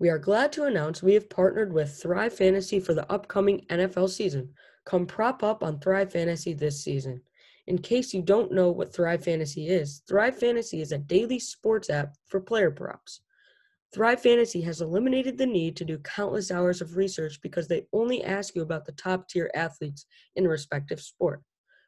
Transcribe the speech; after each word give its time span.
We 0.00 0.10
are 0.10 0.18
glad 0.18 0.52
to 0.52 0.64
announce 0.64 1.02
we 1.02 1.14
have 1.14 1.28
partnered 1.28 1.72
with 1.72 2.00
Thrive 2.00 2.32
Fantasy 2.32 2.78
for 2.78 2.94
the 2.94 3.10
upcoming 3.10 3.66
NFL 3.68 4.10
season. 4.10 4.54
Come 4.84 5.06
prop 5.06 5.42
up 5.42 5.64
on 5.64 5.80
Thrive 5.80 6.12
Fantasy 6.12 6.52
this 6.52 6.84
season. 6.84 7.20
In 7.66 7.78
case 7.78 8.14
you 8.14 8.22
don't 8.22 8.52
know 8.52 8.70
what 8.70 8.94
Thrive 8.94 9.24
Fantasy 9.24 9.66
is, 9.66 10.02
Thrive 10.08 10.38
Fantasy 10.38 10.80
is 10.80 10.92
a 10.92 10.98
daily 10.98 11.40
sports 11.40 11.90
app 11.90 12.14
for 12.28 12.40
player 12.40 12.70
props. 12.70 13.22
Thrive 13.92 14.22
Fantasy 14.22 14.60
has 14.60 14.80
eliminated 14.80 15.36
the 15.36 15.46
need 15.46 15.76
to 15.76 15.84
do 15.84 15.98
countless 15.98 16.52
hours 16.52 16.80
of 16.80 16.96
research 16.96 17.40
because 17.42 17.66
they 17.66 17.86
only 17.92 18.22
ask 18.22 18.54
you 18.54 18.62
about 18.62 18.84
the 18.84 18.92
top 18.92 19.28
tier 19.28 19.50
athletes 19.52 20.06
in 20.36 20.46
a 20.46 20.48
respective 20.48 21.00
sport. 21.00 21.42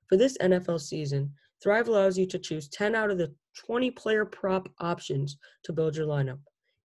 For 0.08 0.16
this 0.16 0.36
NFL 0.38 0.80
season, 0.80 1.32
Thrive 1.62 1.86
allows 1.86 2.18
you 2.18 2.26
to 2.26 2.40
choose 2.40 2.68
10 2.70 2.96
out 2.96 3.12
of 3.12 3.18
the 3.18 3.32
20 3.56 3.92
player 3.92 4.24
prop 4.24 4.68
options 4.80 5.36
to 5.62 5.72
build 5.72 5.94
your 5.94 6.08
lineup. 6.08 6.40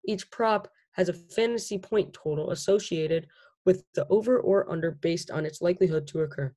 Each 0.06 0.30
prop 0.30 0.68
has 0.96 1.10
a 1.10 1.14
fantasy 1.14 1.78
point 1.78 2.14
total 2.14 2.52
associated 2.52 3.28
with 3.66 3.84
the 3.96 4.08
over 4.10 4.40
or 4.40 4.70
under 4.70 4.92
based 4.92 5.32
on 5.32 5.46
its 5.46 5.62
likelihood 5.62 6.08
to 6.08 6.22
occur. 6.22 6.54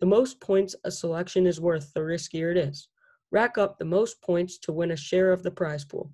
The 0.00 0.06
most 0.06 0.40
points 0.40 0.74
a 0.84 0.90
selection 0.90 1.46
is 1.46 1.60
worth, 1.60 1.92
the 1.94 2.00
riskier 2.00 2.50
it 2.50 2.56
is. 2.56 2.88
Rack 3.30 3.58
up 3.58 3.78
the 3.78 3.84
most 3.84 4.20
points 4.22 4.58
to 4.58 4.72
win 4.72 4.92
a 4.92 4.96
share 4.96 5.32
of 5.32 5.42
the 5.42 5.50
prize 5.50 5.84
pool. 5.84 6.12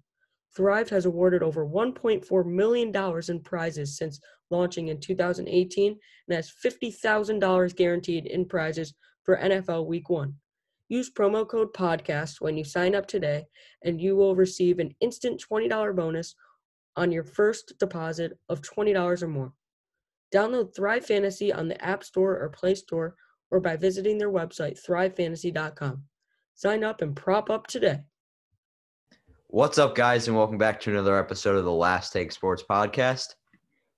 Thrive 0.56 0.90
has 0.90 1.06
awarded 1.06 1.42
over 1.42 1.64
$1.4 1.66 2.46
million 2.46 2.92
in 3.28 3.40
prizes 3.40 3.96
since 3.96 4.20
launching 4.50 4.88
in 4.88 4.98
2018 4.98 5.96
and 6.28 6.34
has 6.34 6.52
$50,000 6.64 7.76
guaranteed 7.76 8.26
in 8.26 8.44
prizes 8.46 8.94
for 9.22 9.36
NFL 9.36 9.86
Week 9.86 10.10
1. 10.10 10.34
Use 10.88 11.08
promo 11.08 11.46
code 11.46 11.72
PODCAST 11.72 12.40
when 12.40 12.56
you 12.56 12.64
sign 12.64 12.96
up 12.96 13.06
today, 13.06 13.44
and 13.84 14.00
you 14.00 14.16
will 14.16 14.34
receive 14.34 14.80
an 14.80 14.92
instant 15.00 15.40
$20 15.48 15.94
bonus 15.94 16.34
on 17.00 17.10
your 17.10 17.24
first 17.24 17.72
deposit 17.78 18.38
of 18.50 18.60
$20 18.60 19.22
or 19.22 19.26
more. 19.26 19.52
Download 20.34 20.72
Thrive 20.76 21.06
Fantasy 21.06 21.50
on 21.50 21.66
the 21.66 21.82
App 21.82 22.04
Store 22.04 22.38
or 22.38 22.50
Play 22.50 22.74
Store 22.74 23.16
or 23.50 23.58
by 23.58 23.74
visiting 23.74 24.18
their 24.18 24.30
website, 24.30 24.78
thrivefantasy.com. 24.86 26.02
Sign 26.54 26.84
up 26.84 27.00
and 27.00 27.16
prop 27.16 27.48
up 27.48 27.66
today. 27.66 28.00
What's 29.46 29.78
up, 29.78 29.94
guys, 29.94 30.28
and 30.28 30.36
welcome 30.36 30.58
back 30.58 30.78
to 30.80 30.90
another 30.90 31.18
episode 31.18 31.56
of 31.56 31.64
the 31.64 31.72
Last 31.72 32.12
Take 32.12 32.32
Sports 32.32 32.62
Podcast. 32.70 33.28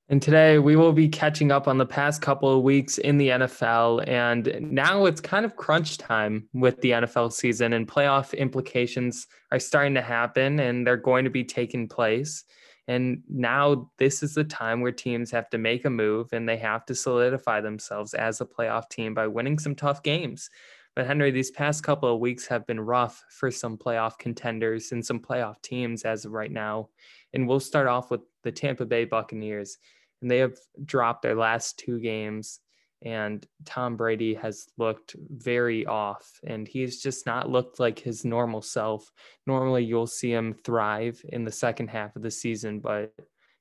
And 0.08 0.22
today 0.22 0.60
we 0.60 0.76
will 0.76 0.92
be 0.92 1.08
catching 1.08 1.50
up 1.50 1.66
on 1.66 1.78
the 1.78 1.86
past 1.86 2.22
couple 2.22 2.56
of 2.56 2.62
weeks 2.62 2.98
in 2.98 3.18
the 3.18 3.28
NFL. 3.30 4.06
And 4.06 4.70
now 4.70 5.06
it's 5.06 5.20
kind 5.20 5.44
of 5.44 5.56
crunch 5.56 5.98
time 5.98 6.48
with 6.54 6.80
the 6.82 6.92
NFL 6.92 7.32
season, 7.32 7.72
and 7.72 7.88
playoff 7.88 8.38
implications 8.38 9.26
are 9.50 9.58
starting 9.58 9.94
to 9.94 10.02
happen 10.02 10.60
and 10.60 10.86
they're 10.86 10.96
going 10.96 11.24
to 11.24 11.30
be 11.30 11.42
taking 11.42 11.88
place. 11.88 12.44
And 12.88 13.22
now 13.28 13.90
this 13.98 14.22
is 14.22 14.34
the 14.34 14.44
time 14.44 14.80
where 14.80 14.92
teams 14.92 15.30
have 15.30 15.48
to 15.50 15.58
make 15.58 15.84
a 15.84 15.90
move 15.90 16.32
and 16.32 16.48
they 16.48 16.56
have 16.56 16.84
to 16.86 16.94
solidify 16.94 17.60
themselves 17.60 18.12
as 18.14 18.40
a 18.40 18.46
playoff 18.46 18.88
team 18.88 19.14
by 19.14 19.26
winning 19.28 19.58
some 19.58 19.74
tough 19.74 20.02
games. 20.02 20.50
But 20.94 21.06
Henry, 21.06 21.30
these 21.30 21.50
past 21.50 21.84
couple 21.84 22.12
of 22.12 22.20
weeks 22.20 22.46
have 22.48 22.66
been 22.66 22.80
rough 22.80 23.24
for 23.30 23.50
some 23.50 23.78
playoff 23.78 24.18
contenders 24.18 24.92
and 24.92 25.04
some 25.04 25.20
playoff 25.20 25.62
teams 25.62 26.02
as 26.02 26.24
of 26.24 26.32
right 26.32 26.50
now. 26.50 26.88
And 27.32 27.48
we'll 27.48 27.60
start 27.60 27.86
off 27.86 28.10
with 28.10 28.20
the 28.42 28.52
Tampa 28.52 28.84
Bay 28.84 29.04
Buccaneers. 29.04 29.78
And 30.20 30.30
they 30.30 30.38
have 30.38 30.58
dropped 30.84 31.22
their 31.22 31.34
last 31.34 31.78
two 31.78 31.98
games. 31.98 32.60
And 33.04 33.44
Tom 33.64 33.96
Brady 33.96 34.34
has 34.34 34.66
looked 34.78 35.16
very 35.30 35.86
off. 35.86 36.40
And 36.46 36.68
he's 36.68 37.02
just 37.02 37.26
not 37.26 37.50
looked 37.50 37.80
like 37.80 37.98
his 37.98 38.24
normal 38.24 38.62
self. 38.62 39.10
Normally, 39.46 39.84
you'll 39.84 40.06
see 40.06 40.32
him 40.32 40.54
thrive 40.64 41.20
in 41.28 41.44
the 41.44 41.52
second 41.52 41.88
half 41.88 42.14
of 42.16 42.22
the 42.22 42.30
season, 42.30 42.80
but 42.80 43.12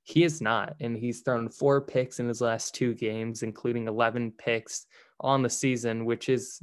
he 0.03 0.23
is 0.23 0.42
not. 0.42 0.75
And 0.80 0.95
he's 0.95 1.22
thrown 1.22 1.50
four 1.50 1.81
picks 1.81 2.19
in 2.19 2.28
his 2.28 2.42
last 2.42 2.75
two 2.75 2.94
games, 2.94 3.44
including 3.44 3.88
11 3.88 4.34
picks 4.38 4.86
on 5.19 5.42
the 5.42 5.50
season, 5.50 6.06
which 6.06 6.30
is 6.30 6.62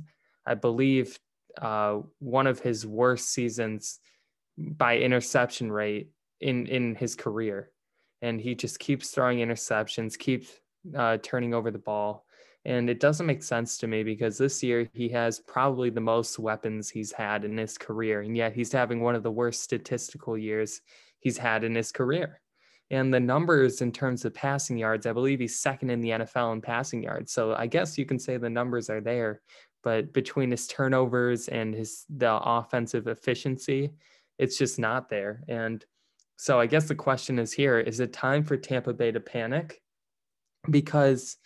I 0.48 0.54
believe, 0.54 1.18
uh, 1.60 1.98
one 2.20 2.46
of 2.46 2.60
his 2.60 2.86
worst 2.86 3.30
seasons 3.30 4.00
by 4.56 4.98
interception 4.98 5.70
rate 5.70 6.10
in 6.40 6.66
in 6.66 6.94
his 6.94 7.14
career, 7.14 7.70
and 8.22 8.40
he 8.40 8.54
just 8.54 8.78
keeps 8.78 9.10
throwing 9.10 9.38
interceptions, 9.38 10.18
keeps 10.18 10.50
uh, 10.96 11.18
turning 11.22 11.52
over 11.52 11.70
the 11.70 11.78
ball, 11.78 12.24
and 12.68 12.90
it 12.90 13.00
doesn't 13.00 13.24
make 13.24 13.42
sense 13.42 13.78
to 13.78 13.86
me 13.86 14.02
because 14.02 14.36
this 14.36 14.62
year 14.62 14.86
he 14.92 15.08
has 15.08 15.40
probably 15.40 15.88
the 15.88 16.02
most 16.02 16.38
weapons 16.38 16.90
he's 16.90 17.10
had 17.10 17.46
in 17.46 17.56
his 17.56 17.78
career, 17.78 18.20
and 18.20 18.36
yet 18.36 18.52
he's 18.52 18.70
having 18.70 19.00
one 19.00 19.14
of 19.14 19.22
the 19.22 19.30
worst 19.30 19.62
statistical 19.62 20.36
years 20.36 20.82
he's 21.18 21.38
had 21.38 21.64
in 21.64 21.74
his 21.74 21.90
career. 21.90 22.42
And 22.90 23.12
the 23.12 23.20
numbers 23.20 23.80
in 23.80 23.90
terms 23.90 24.26
of 24.26 24.34
passing 24.34 24.76
yards, 24.76 25.06
I 25.06 25.14
believe 25.14 25.40
he's 25.40 25.58
second 25.58 25.88
in 25.88 26.02
the 26.02 26.10
NFL 26.10 26.52
in 26.52 26.60
passing 26.60 27.02
yards. 27.02 27.32
So 27.32 27.54
I 27.54 27.66
guess 27.66 27.96
you 27.96 28.04
can 28.04 28.18
say 28.18 28.36
the 28.36 28.50
numbers 28.50 28.90
are 28.90 29.00
there, 29.00 29.40
but 29.82 30.12
between 30.12 30.50
his 30.50 30.66
turnovers 30.66 31.48
and 31.48 31.74
his 31.74 32.04
the 32.10 32.34
offensive 32.34 33.06
efficiency, 33.06 33.94
it's 34.38 34.58
just 34.58 34.78
not 34.78 35.08
there. 35.08 35.42
And 35.48 35.82
so 36.36 36.60
I 36.60 36.66
guess 36.66 36.86
the 36.86 36.94
question 36.94 37.38
is 37.38 37.50
here, 37.50 37.78
is 37.80 37.98
it 38.00 38.12
time 38.12 38.44
for 38.44 38.58
Tampa 38.58 38.92
Bay 38.92 39.10
to 39.10 39.20
panic? 39.20 39.80
Because 40.68 41.38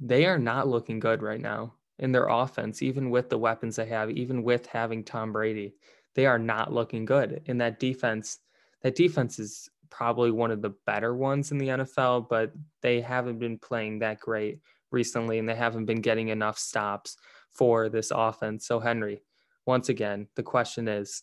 they 0.00 0.26
are 0.26 0.38
not 0.38 0.68
looking 0.68 1.00
good 1.00 1.22
right 1.22 1.40
now 1.40 1.74
in 1.98 2.12
their 2.12 2.28
offense, 2.28 2.82
even 2.82 3.10
with 3.10 3.28
the 3.28 3.38
weapons 3.38 3.76
they 3.76 3.86
have, 3.86 4.10
even 4.10 4.42
with 4.42 4.66
having 4.66 5.04
Tom 5.04 5.32
Brady. 5.32 5.74
They 6.14 6.26
are 6.26 6.38
not 6.38 6.72
looking 6.72 7.04
good. 7.04 7.42
In 7.46 7.58
that 7.58 7.80
defense, 7.80 8.38
that 8.82 8.94
defense 8.94 9.38
is 9.38 9.68
probably 9.90 10.30
one 10.30 10.50
of 10.50 10.62
the 10.62 10.74
better 10.86 11.14
ones 11.14 11.50
in 11.50 11.58
the 11.58 11.68
NFL, 11.68 12.28
but 12.28 12.52
they 12.82 13.00
haven't 13.00 13.38
been 13.38 13.58
playing 13.58 14.00
that 14.00 14.20
great 14.20 14.60
recently 14.90 15.38
and 15.38 15.48
they 15.48 15.54
haven't 15.54 15.86
been 15.86 16.00
getting 16.00 16.28
enough 16.28 16.58
stops 16.58 17.16
for 17.50 17.88
this 17.88 18.12
offense. 18.14 18.66
So, 18.66 18.80
Henry, 18.80 19.22
once 19.66 19.88
again, 19.88 20.28
the 20.36 20.42
question 20.42 20.88
is 20.88 21.22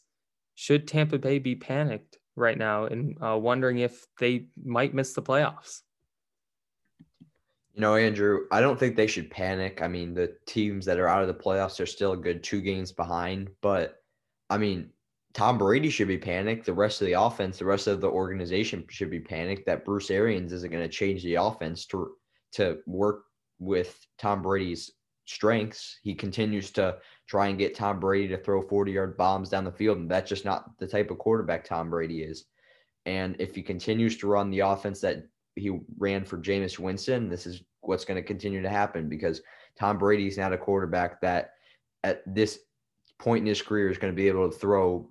should 0.55 0.87
Tampa 0.87 1.17
Bay 1.17 1.39
be 1.39 1.55
panicked 1.55 2.17
right 2.35 2.57
now 2.57 2.85
and 2.85 3.17
uh, 3.21 3.37
wondering 3.37 3.79
if 3.79 4.05
they 4.19 4.47
might 4.63 4.93
miss 4.93 5.13
the 5.13 5.21
playoffs? 5.21 5.81
You 7.75 7.81
know, 7.81 7.95
Andrew, 7.95 8.45
I 8.51 8.61
don't 8.61 8.79
think 8.79 8.95
they 8.95 9.05
should 9.05 9.29
panic. 9.29 9.81
I 9.81 9.89
mean, 9.89 10.13
the 10.13 10.33
teams 10.45 10.85
that 10.85 10.97
are 10.97 11.09
out 11.09 11.21
of 11.21 11.27
the 11.27 11.33
playoffs 11.33 11.81
are 11.81 11.85
still 11.85 12.13
a 12.13 12.17
good 12.17 12.41
two 12.41 12.61
games 12.61 12.93
behind. 12.93 13.49
But 13.61 13.97
I 14.49 14.57
mean, 14.57 14.91
Tom 15.33 15.57
Brady 15.57 15.89
should 15.89 16.07
be 16.07 16.17
panicked. 16.17 16.65
The 16.65 16.73
rest 16.73 17.01
of 17.01 17.07
the 17.07 17.19
offense, 17.19 17.59
the 17.59 17.65
rest 17.65 17.87
of 17.87 17.99
the 17.99 18.09
organization 18.09 18.85
should 18.89 19.11
be 19.11 19.19
panicked 19.19 19.65
that 19.65 19.83
Bruce 19.83 20.09
Arians 20.09 20.53
isn't 20.53 20.71
going 20.71 20.83
to 20.83 20.89
change 20.89 21.21
the 21.23 21.35
offense 21.35 21.85
to 21.87 22.15
to 22.53 22.77
work 22.87 23.25
with 23.59 23.99
Tom 24.17 24.41
Brady's 24.41 24.91
strengths. 25.25 25.99
He 26.01 26.15
continues 26.15 26.71
to 26.71 26.97
try 27.27 27.47
and 27.47 27.57
get 27.57 27.75
Tom 27.75 27.99
Brady 27.99 28.29
to 28.29 28.37
throw 28.37 28.61
40 28.61 28.93
yard 28.93 29.17
bombs 29.17 29.49
down 29.49 29.65
the 29.65 29.71
field. 29.71 29.97
And 29.97 30.09
that's 30.09 30.29
just 30.29 30.45
not 30.45 30.77
the 30.79 30.87
type 30.87 31.11
of 31.11 31.17
quarterback 31.17 31.65
Tom 31.65 31.89
Brady 31.89 32.23
is. 32.23 32.45
And 33.05 33.35
if 33.39 33.55
he 33.55 33.61
continues 33.61 34.17
to 34.17 34.27
run 34.27 34.49
the 34.49 34.61
offense 34.61 35.01
that 35.01 35.23
he 35.55 35.79
ran 35.97 36.25
for 36.25 36.37
Jameis 36.37 36.79
Winston, 36.79 37.29
this 37.29 37.45
is 37.45 37.63
what's 37.81 38.05
going 38.05 38.21
to 38.21 38.27
continue 38.27 38.61
to 38.61 38.69
happen 38.69 39.07
because 39.07 39.41
Tom 39.77 39.97
Brady 39.97 40.27
is 40.27 40.37
not 40.37 40.53
a 40.53 40.57
quarterback 40.57 41.21
that 41.21 41.51
at 42.03 42.21
this 42.25 42.59
point 43.19 43.41
in 43.41 43.47
his 43.47 43.61
career 43.61 43.89
is 43.89 43.97
going 43.97 44.11
to 44.11 44.15
be 44.15 44.27
able 44.27 44.49
to 44.49 44.57
throw 44.57 45.09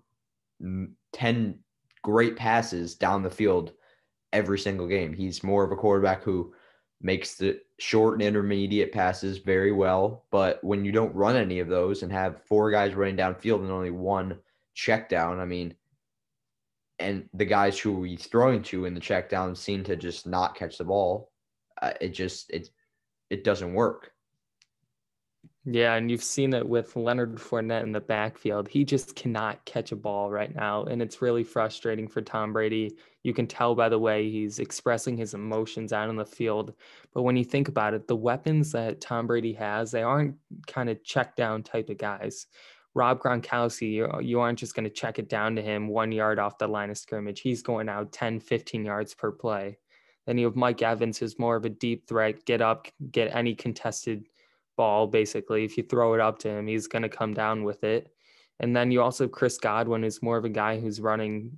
10 1.13 1.59
great 2.03 2.37
passes 2.37 2.95
down 2.95 3.23
the 3.23 3.31
field 3.31 3.73
every 4.33 4.59
single 4.59 4.87
game. 4.87 5.13
He's 5.13 5.43
more 5.43 5.65
of 5.65 5.73
a 5.73 5.77
quarterback 5.77 6.23
who 6.23 6.53
makes 7.01 7.35
the 7.35 7.61
short 7.79 8.15
and 8.15 8.23
intermediate 8.23 8.93
passes 8.93 9.39
very 9.39 9.73
well. 9.73 10.25
But 10.31 10.63
when 10.63 10.85
you 10.85 10.93
don't 10.93 11.15
run 11.15 11.37
any 11.37 11.61
of 11.61 11.69
those 11.69 12.03
and 12.03 12.13
have 12.13 12.43
four 12.45 12.71
guys 12.71 12.95
running 12.95 13.17
downfield 13.17 13.61
and 13.61 13.71
only 13.71 13.91
one 13.91 14.39
check 14.75 15.09
down, 15.09 15.41
I 15.41 15.45
mean, 15.45 15.75
and 16.99 17.29
the 17.35 17.45
guys 17.45 17.79
who 17.79 18.03
he's 18.05 18.27
throwing 18.27 18.63
to 18.63 18.85
in 18.85 18.95
the 18.95 19.01
check 19.01 19.29
down 19.29 19.55
seem 19.55 19.85
to 19.85 19.97
just 19.97 20.27
not 20.27 20.55
catch 20.55 20.79
the 20.79 20.85
ball. 20.85 21.31
Uh, 21.83 21.93
it 22.01 22.11
just 22.11 22.51
it 22.51 22.71
it 23.31 23.45
doesn't 23.45 23.75
work. 23.75 24.13
Yeah, 25.67 25.95
and 25.95 26.11
you've 26.11 26.23
seen 26.23 26.53
it 26.53 26.69
with 26.69 26.95
Leonard 26.95 27.37
Fournette 27.37 27.85
in 27.85 27.93
the 27.93 28.01
backfield. 28.01 28.69
He 28.69 28.85
just 28.85 29.17
cannot 29.17 29.65
catch 29.65 29.93
a 29.93 29.97
ball 29.97 30.31
right 30.31 30.55
now, 30.55 30.85
and 30.85 31.01
it's 31.01 31.23
really 31.23 31.43
frustrating 31.43 32.07
for 32.07 32.21
Tom 32.21 32.53
Brady. 32.53 32.97
You 33.23 33.33
can 33.33 33.47
tell 33.47 33.75
by 33.75 33.89
the 33.89 33.99
way 33.99 34.31
he's 34.31 34.59
expressing 34.59 35.17
his 35.17 35.33
emotions 35.33 35.95
out 35.95 36.11
on 36.11 36.17
the 36.17 36.27
field. 36.27 36.75
But 37.15 37.23
when 37.23 37.37
you 37.37 37.45
think 37.45 37.69
about 37.69 37.95
it, 37.95 38.07
the 38.07 38.15
weapons 38.15 38.73
that 38.73 39.01
Tom 39.01 39.27
Brady 39.27 39.55
has, 39.55 39.91
they 39.91 40.03
aren't 40.03 40.37
kind 40.67 40.91
of 40.91 41.03
check 41.03 41.35
down 41.35 41.63
type 41.63 41.89
of 41.89 41.97
guys. 41.97 42.47
Rob 42.95 43.21
Gronkowski, 43.21 43.91
you, 43.91 44.09
you 44.21 44.41
aren't 44.41 44.59
just 44.59 44.75
going 44.75 44.85
to 44.85 44.91
check 44.91 45.19
it 45.19 45.29
down 45.29 45.57
to 45.57 45.63
him 45.63 45.89
one 45.89 46.13
yard 46.13 46.39
off 46.39 46.59
the 46.59 46.69
line 46.69 46.91
of 46.91 46.99
scrimmage. 46.99 47.41
He's 47.41 47.63
going 47.63 47.89
out 47.89 48.13
10, 48.13 48.41
15 48.41 48.85
yards 48.85 49.15
per 49.15 49.33
play. 49.33 49.79
Then 50.27 50.39
you 50.39 50.47
have 50.47 50.57
Mike 50.57 50.81
Evans, 50.81 51.19
who's 51.19 51.39
more 51.39 51.57
of 51.57 51.65
a 51.65 51.71
deep 51.71 52.09
threat, 52.09 52.47
get 52.47 52.63
up, 52.63 52.87
get 53.11 53.35
any 53.35 53.55
contested 53.55 54.27
ball 54.77 55.07
basically. 55.07 55.65
If 55.65 55.77
you 55.77 55.83
throw 55.83 56.15
it 56.15 56.21
up 56.21 56.39
to 56.41 56.49
him, 56.49 56.67
he's 56.67 56.87
going 56.87 57.03
to 57.03 57.09
come 57.09 57.35
down 57.35 57.65
with 57.65 57.85
it. 57.85 58.13
And 58.61 58.75
then 58.75 58.91
you 58.91 59.03
also 59.03 59.25
have 59.25 59.33
Chris 59.33 59.59
Godwin 59.59 60.03
who's 60.03 60.23
more 60.23 60.37
of 60.37 60.45
a 60.45 60.49
guy 60.49 60.79
who's 60.79 61.01
running 61.01 61.53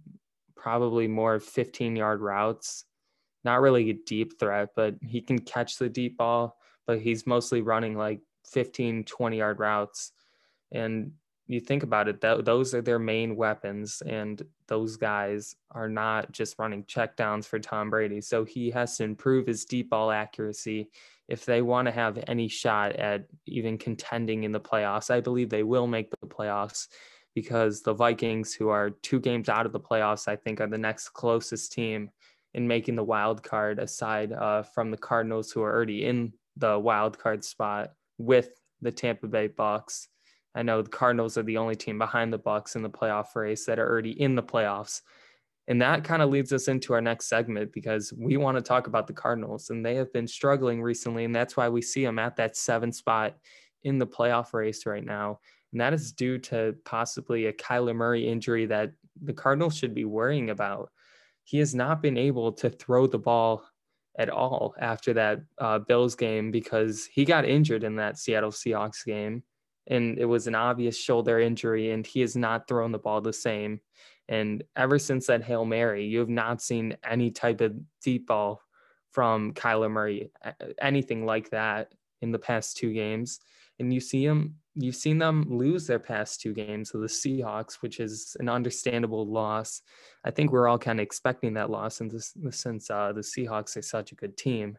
probably 0.56 1.06
more 1.06 1.38
15 1.38 1.94
yard 1.94 2.20
routes 2.20 2.86
not 3.46 3.60
really 3.60 3.88
a 3.88 3.94
deep 3.94 4.38
threat, 4.38 4.70
but 4.74 4.96
he 5.00 5.22
can 5.22 5.38
catch 5.38 5.78
the 5.78 5.88
deep 5.88 6.18
ball, 6.18 6.58
but 6.84 7.00
he's 7.00 7.26
mostly 7.28 7.62
running 7.62 7.96
like 7.96 8.20
15, 8.52 9.04
20 9.04 9.38
yard 9.38 9.60
routes. 9.60 10.10
And 10.72 11.12
you 11.48 11.60
think 11.60 11.82
about 11.82 12.08
it, 12.08 12.20
those 12.20 12.74
are 12.74 12.82
their 12.82 12.98
main 12.98 13.36
weapons, 13.36 14.02
and 14.04 14.42
those 14.66 14.96
guys 14.96 15.54
are 15.70 15.88
not 15.88 16.32
just 16.32 16.58
running 16.58 16.84
checkdowns 16.84 17.44
for 17.46 17.58
Tom 17.58 17.90
Brady. 17.90 18.20
So 18.20 18.44
he 18.44 18.70
has 18.70 18.96
to 18.96 19.04
improve 19.04 19.46
his 19.46 19.64
deep 19.64 19.90
ball 19.90 20.10
accuracy 20.10 20.90
if 21.28 21.44
they 21.44 21.62
want 21.62 21.86
to 21.86 21.92
have 21.92 22.22
any 22.26 22.48
shot 22.48 22.96
at 22.96 23.26
even 23.46 23.78
contending 23.78 24.44
in 24.44 24.52
the 24.52 24.60
playoffs. 24.60 25.10
I 25.10 25.20
believe 25.20 25.48
they 25.48 25.62
will 25.62 25.86
make 25.86 26.10
the 26.10 26.26
playoffs 26.26 26.88
because 27.34 27.82
the 27.82 27.94
Vikings, 27.94 28.54
who 28.54 28.68
are 28.68 28.90
two 28.90 29.20
games 29.20 29.48
out 29.48 29.66
of 29.66 29.72
the 29.72 29.80
playoffs, 29.80 30.26
I 30.26 30.36
think 30.36 30.60
are 30.60 30.66
the 30.66 30.78
next 30.78 31.10
closest 31.10 31.72
team 31.72 32.10
in 32.54 32.66
making 32.66 32.96
the 32.96 33.04
wild 33.04 33.42
card, 33.42 33.78
aside 33.78 34.32
uh, 34.32 34.62
from 34.62 34.90
the 34.90 34.96
Cardinals, 34.96 35.52
who 35.52 35.62
are 35.62 35.72
already 35.72 36.06
in 36.06 36.32
the 36.56 36.78
wild 36.78 37.18
card 37.18 37.44
spot 37.44 37.92
with 38.18 38.48
the 38.80 38.90
Tampa 38.90 39.26
Bay 39.26 39.48
Bucks. 39.48 40.08
I 40.56 40.62
know 40.62 40.80
the 40.80 40.88
Cardinals 40.88 41.36
are 41.36 41.42
the 41.42 41.58
only 41.58 41.76
team 41.76 41.98
behind 41.98 42.32
the 42.32 42.38
Bucks 42.38 42.76
in 42.76 42.82
the 42.82 42.88
playoff 42.90 43.36
race 43.36 43.66
that 43.66 43.78
are 43.78 43.88
already 43.88 44.18
in 44.20 44.34
the 44.34 44.42
playoffs. 44.42 45.02
And 45.68 45.82
that 45.82 46.02
kind 46.02 46.22
of 46.22 46.30
leads 46.30 46.52
us 46.52 46.68
into 46.68 46.94
our 46.94 47.02
next 47.02 47.26
segment 47.26 47.72
because 47.72 48.12
we 48.16 48.38
want 48.38 48.56
to 48.56 48.62
talk 48.62 48.86
about 48.86 49.06
the 49.06 49.12
Cardinals 49.12 49.68
and 49.68 49.84
they 49.84 49.96
have 49.96 50.12
been 50.14 50.26
struggling 50.26 50.80
recently. 50.80 51.24
And 51.24 51.34
that's 51.34 51.58
why 51.58 51.68
we 51.68 51.82
see 51.82 52.04
them 52.04 52.18
at 52.18 52.36
that 52.36 52.56
seven 52.56 52.90
spot 52.90 53.36
in 53.84 53.98
the 53.98 54.06
playoff 54.06 54.54
race 54.54 54.86
right 54.86 55.04
now. 55.04 55.40
And 55.72 55.80
that 55.80 55.92
is 55.92 56.12
due 56.12 56.38
to 56.38 56.74
possibly 56.86 57.46
a 57.46 57.52
Kyler 57.52 57.94
Murray 57.94 58.26
injury 58.26 58.64
that 58.66 58.92
the 59.20 59.34
Cardinals 59.34 59.76
should 59.76 59.92
be 59.92 60.04
worrying 60.06 60.50
about. 60.50 60.90
He 61.44 61.58
has 61.58 61.74
not 61.74 62.00
been 62.00 62.16
able 62.16 62.52
to 62.52 62.70
throw 62.70 63.06
the 63.06 63.18
ball 63.18 63.66
at 64.18 64.30
all 64.30 64.74
after 64.80 65.12
that 65.12 65.40
uh, 65.58 65.80
Bills 65.80 66.14
game 66.14 66.50
because 66.50 67.06
he 67.06 67.26
got 67.26 67.44
injured 67.44 67.84
in 67.84 67.96
that 67.96 68.18
Seattle 68.18 68.50
Seahawks 68.50 69.04
game 69.04 69.42
and 69.86 70.18
it 70.18 70.24
was 70.24 70.46
an 70.46 70.54
obvious 70.54 70.96
shoulder 70.96 71.38
injury, 71.40 71.90
and 71.90 72.06
he 72.06 72.20
has 72.20 72.36
not 72.36 72.68
thrown 72.68 72.92
the 72.92 72.98
ball 72.98 73.20
the 73.20 73.32
same. 73.32 73.80
And 74.28 74.64
ever 74.74 74.98
since 74.98 75.26
that 75.26 75.44
Hail 75.44 75.64
Mary, 75.64 76.04
you 76.04 76.18
have 76.18 76.28
not 76.28 76.60
seen 76.60 76.96
any 77.08 77.30
type 77.30 77.60
of 77.60 77.76
deep 78.02 78.26
ball 78.26 78.60
from 79.12 79.52
Kyler 79.54 79.90
Murray, 79.90 80.30
anything 80.80 81.24
like 81.24 81.50
that 81.50 81.92
in 82.22 82.32
the 82.32 82.38
past 82.38 82.76
two 82.76 82.92
games. 82.92 83.40
And 83.78 83.92
you 83.92 84.00
see 84.00 84.24
him, 84.24 84.56
you've 84.74 84.96
seen 84.96 85.18
them 85.18 85.44
lose 85.48 85.86
their 85.86 85.98
past 85.98 86.40
two 86.40 86.52
games 86.52 86.90
to 86.90 86.98
the 86.98 87.06
Seahawks, 87.06 87.74
which 87.74 88.00
is 88.00 88.36
an 88.40 88.48
understandable 88.48 89.26
loss. 89.26 89.82
I 90.24 90.30
think 90.30 90.50
we're 90.50 90.68
all 90.68 90.78
kind 90.78 90.98
of 90.98 91.04
expecting 91.04 91.54
that 91.54 91.70
loss 91.70 92.00
in 92.00 92.08
this, 92.08 92.34
since 92.50 92.90
uh, 92.90 93.12
the 93.12 93.20
Seahawks 93.20 93.76
are 93.76 93.82
such 93.82 94.12
a 94.12 94.16
good 94.16 94.36
team 94.36 94.76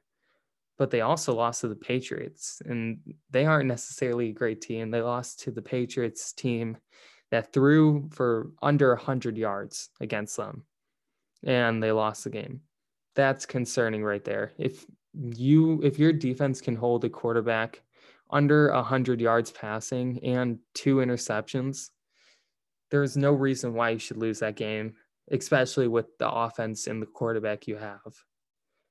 but 0.78 0.92
they 0.92 1.02
also 1.02 1.34
lost 1.34 1.62
to 1.62 1.68
the 1.68 1.76
Patriots, 1.76 2.62
and 2.66 3.00
they 3.32 3.46
aren't 3.46 3.68
necessarily 3.68 4.30
a 4.30 4.34
great 4.34 4.62
team. 4.62 4.92
They 4.92 5.02
lost 5.02 5.40
to 5.42 5.52
the 5.52 5.62
Patriots 5.62 6.32
team 6.32 6.78
that 7.32 7.52
threw 7.52 8.10
for 8.14 8.52
under 8.62 8.90
100 8.94 9.38
yards 9.38 9.90
against 10.00 10.38
them, 10.38 10.64
and 11.44 11.82
they 11.82 11.92
lost 11.92 12.24
the 12.24 12.30
game. 12.30 12.62
That's 13.16 13.46
concerning 13.46 14.04
right 14.04 14.24
there. 14.24 14.54
If 14.58 14.86
you 15.14 15.82
if 15.84 15.98
your 15.98 16.14
defense 16.14 16.62
can 16.62 16.76
hold 16.76 17.04
a 17.04 17.10
quarterback 17.10 17.82
under 18.30 18.72
100 18.72 19.20
yards 19.20 19.52
passing 19.52 20.20
and 20.24 20.60
two 20.76 20.98
interceptions, 20.98 21.90
there's 22.92 23.18
no 23.18 23.32
reason 23.32 23.74
why 23.74 23.90
you 23.92 24.00
should 24.00 24.18
lose 24.18 24.40
that 24.40 24.56
game, 24.56 24.94
especially 25.32 25.88
with 25.88 26.06
the 26.20 26.30
offense 26.30 26.86
and 26.86 27.02
the 27.02 27.08
quarterback 27.08 27.68
you 27.68 27.78
have 27.78 28.14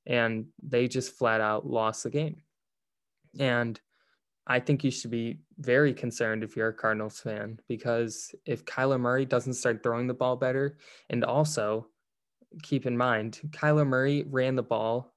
and 0.07 0.47
they 0.63 0.89
just 0.89 1.17
flat 1.17 1.41
out 1.41 1.67
lost 1.67 2.05
the 2.05 2.11
game. 2.11 2.43
And 3.39 3.81
I 4.47 4.61
think 4.61 4.85
you 4.85 4.91
should 4.91 5.11
be 5.11 5.41
very 5.59 5.93
concerned 5.93 6.45
if 6.45 6.57
you're 6.57 6.69
a 6.69 6.75
Cardinals 6.75 7.21
fan 7.21 7.59
because 7.69 8.35
if 8.45 8.65
Kyler 8.65 9.01
Murray 9.01 9.25
doesn't 9.25 9.55
start 9.55 9.83
throwing 9.83 10.07
the 10.07 10.15
ball 10.15 10.37
better, 10.37 10.79
and 11.11 11.25
also 11.25 11.89
keep 12.63 12.87
in 12.87 12.97
mind, 12.97 13.41
Kyler 13.51 13.87
Murray 13.87 14.25
ran 14.29 14.55
the 14.55 14.63
ball 14.63 15.13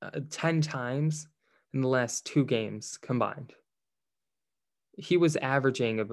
uh, 0.00 0.20
10 0.30 0.62
times 0.62 1.28
in 1.74 1.82
the 1.82 1.88
last 1.88 2.24
two 2.24 2.44
games 2.44 2.96
combined. 2.96 3.52
He 4.96 5.16
was 5.16 5.36
averaging 5.36 6.00
of 6.00 6.12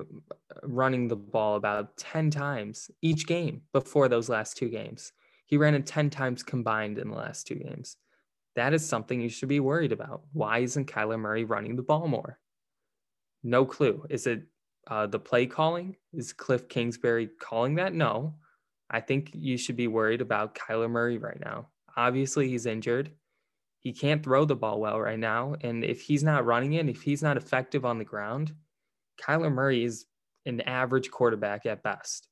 running 0.61 1.07
the 1.07 1.15
ball 1.15 1.55
about 1.55 1.95
10 1.97 2.29
times 2.29 2.91
each 3.01 3.25
game 3.25 3.61
before 3.71 4.09
those 4.09 4.29
last 4.29 4.57
two 4.57 4.69
games. 4.69 5.13
He 5.45 5.57
ran 5.57 5.75
it 5.75 5.85
10 5.85 6.09
times 6.09 6.43
combined 6.43 6.97
in 6.97 7.09
the 7.09 7.15
last 7.15 7.47
two 7.47 7.55
games. 7.55 7.97
That 8.55 8.73
is 8.73 8.87
something 8.87 9.21
you 9.21 9.29
should 9.29 9.49
be 9.49 9.59
worried 9.59 9.91
about. 9.91 10.23
Why 10.33 10.59
isn't 10.59 10.89
Kyler 10.89 11.19
Murray 11.19 11.43
running 11.43 11.75
the 11.75 11.83
ball 11.83 12.07
more? 12.07 12.39
No 13.43 13.65
clue. 13.65 14.05
Is 14.09 14.27
it 14.27 14.43
uh, 14.87 15.07
the 15.07 15.19
play 15.19 15.45
calling? 15.45 15.95
Is 16.13 16.33
Cliff 16.33 16.67
Kingsbury 16.67 17.29
calling 17.39 17.75
that? 17.75 17.93
No. 17.93 18.35
I 18.89 19.01
think 19.01 19.31
you 19.33 19.57
should 19.57 19.75
be 19.75 19.87
worried 19.87 20.21
about 20.21 20.55
Kyler 20.55 20.89
Murray 20.89 21.17
right 21.17 21.39
now. 21.39 21.67
Obviously, 21.97 22.49
he's 22.49 22.65
injured. 22.65 23.11
He 23.79 23.93
can't 23.93 24.23
throw 24.23 24.45
the 24.45 24.55
ball 24.55 24.79
well 24.79 24.99
right 24.99 25.19
now. 25.19 25.55
And 25.61 25.83
if 25.83 26.01
he's 26.01 26.23
not 26.23 26.45
running 26.45 26.73
it, 26.73 26.89
if 26.89 27.01
he's 27.01 27.21
not 27.21 27.37
effective 27.37 27.85
on 27.85 27.97
the 27.97 28.05
ground, 28.05 28.53
Kyler 29.21 29.51
Murray 29.51 29.83
is 29.83 30.05
an 30.45 30.61
average 30.61 31.11
quarterback 31.11 31.65
at 31.65 31.83
best. 31.83 32.27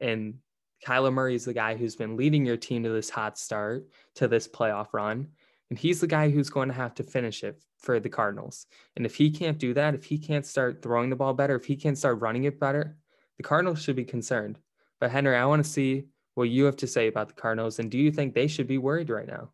And 0.00 0.38
Kyler 0.84 1.12
Murray 1.12 1.34
is 1.34 1.44
the 1.44 1.54
guy 1.54 1.76
who's 1.76 1.96
been 1.96 2.16
leading 2.16 2.44
your 2.44 2.56
team 2.56 2.82
to 2.82 2.90
this 2.90 3.08
hot 3.08 3.38
start, 3.38 3.86
to 4.16 4.26
this 4.26 4.48
playoff 4.48 4.88
run. 4.92 5.28
And 5.70 5.78
he's 5.78 6.00
the 6.00 6.06
guy 6.06 6.28
who's 6.28 6.50
going 6.50 6.68
to 6.68 6.74
have 6.74 6.94
to 6.96 7.02
finish 7.02 7.44
it 7.44 7.62
for 7.78 7.98
the 7.98 8.08
Cardinals. 8.08 8.66
And 8.96 9.06
if 9.06 9.14
he 9.14 9.30
can't 9.30 9.58
do 9.58 9.72
that, 9.74 9.94
if 9.94 10.04
he 10.04 10.18
can't 10.18 10.44
start 10.44 10.82
throwing 10.82 11.08
the 11.08 11.16
ball 11.16 11.34
better, 11.34 11.54
if 11.54 11.64
he 11.64 11.76
can't 11.76 11.96
start 11.96 12.20
running 12.20 12.44
it 12.44 12.60
better, 12.60 12.96
the 13.36 13.42
Cardinals 13.42 13.80
should 13.80 13.96
be 13.96 14.04
concerned. 14.04 14.58
But 15.00 15.10
Henry, 15.10 15.36
I 15.36 15.46
want 15.46 15.64
to 15.64 15.70
see 15.70 16.06
what 16.34 16.50
you 16.50 16.64
have 16.64 16.76
to 16.76 16.86
say 16.86 17.08
about 17.08 17.28
the 17.28 17.34
Cardinals. 17.34 17.78
And 17.78 17.90
do 17.90 17.98
you 17.98 18.10
think 18.10 18.34
they 18.34 18.48
should 18.48 18.66
be 18.66 18.78
worried 18.78 19.08
right 19.08 19.26
now? 19.26 19.50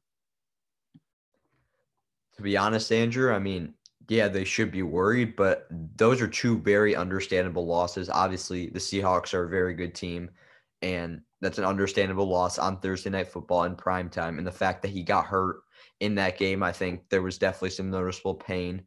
To 2.37 2.43
be 2.43 2.57
honest, 2.57 2.91
Andrew, 2.91 3.33
I 3.33 3.39
mean, 3.39 3.75
yeah, 4.09 4.29
they 4.29 4.45
should 4.45 4.71
be 4.71 4.83
worried, 4.83 5.37
but 5.37 5.67
those 5.97 6.23
are 6.23 6.29
two 6.29 6.59
very 6.59 6.97
understandable 6.97 7.67
losses. 7.67 8.09
Obviously, 8.09 8.69
the 8.71 8.79
Seahawks 8.79 9.35
are 9.35 9.45
a 9.45 9.49
very 9.49 9.75
good 9.75 9.95
team 9.95 10.31
and 10.83 11.21
that's 11.41 11.59
an 11.59 11.65
understandable 11.65 12.29
loss 12.29 12.59
on 12.59 12.81
Thursday 12.81 13.11
night 13.11 13.29
football 13.29 13.65
in 13.65 13.75
prime 13.77 14.09
time. 14.09 14.39
And 14.39 14.47
the 14.47 14.53
fact 14.53 14.83
that 14.83 14.91
he 14.91 15.03
got 15.03 15.27
hurt 15.27 15.61
in 16.01 16.15
that 16.17 16.39
game, 16.39 16.63
I 16.63 16.73
think 16.73 17.09
there 17.09 17.23
was 17.23 17.39
definitely 17.39 17.71
some 17.71 17.91
noticeable 17.91 18.35
pain. 18.35 18.83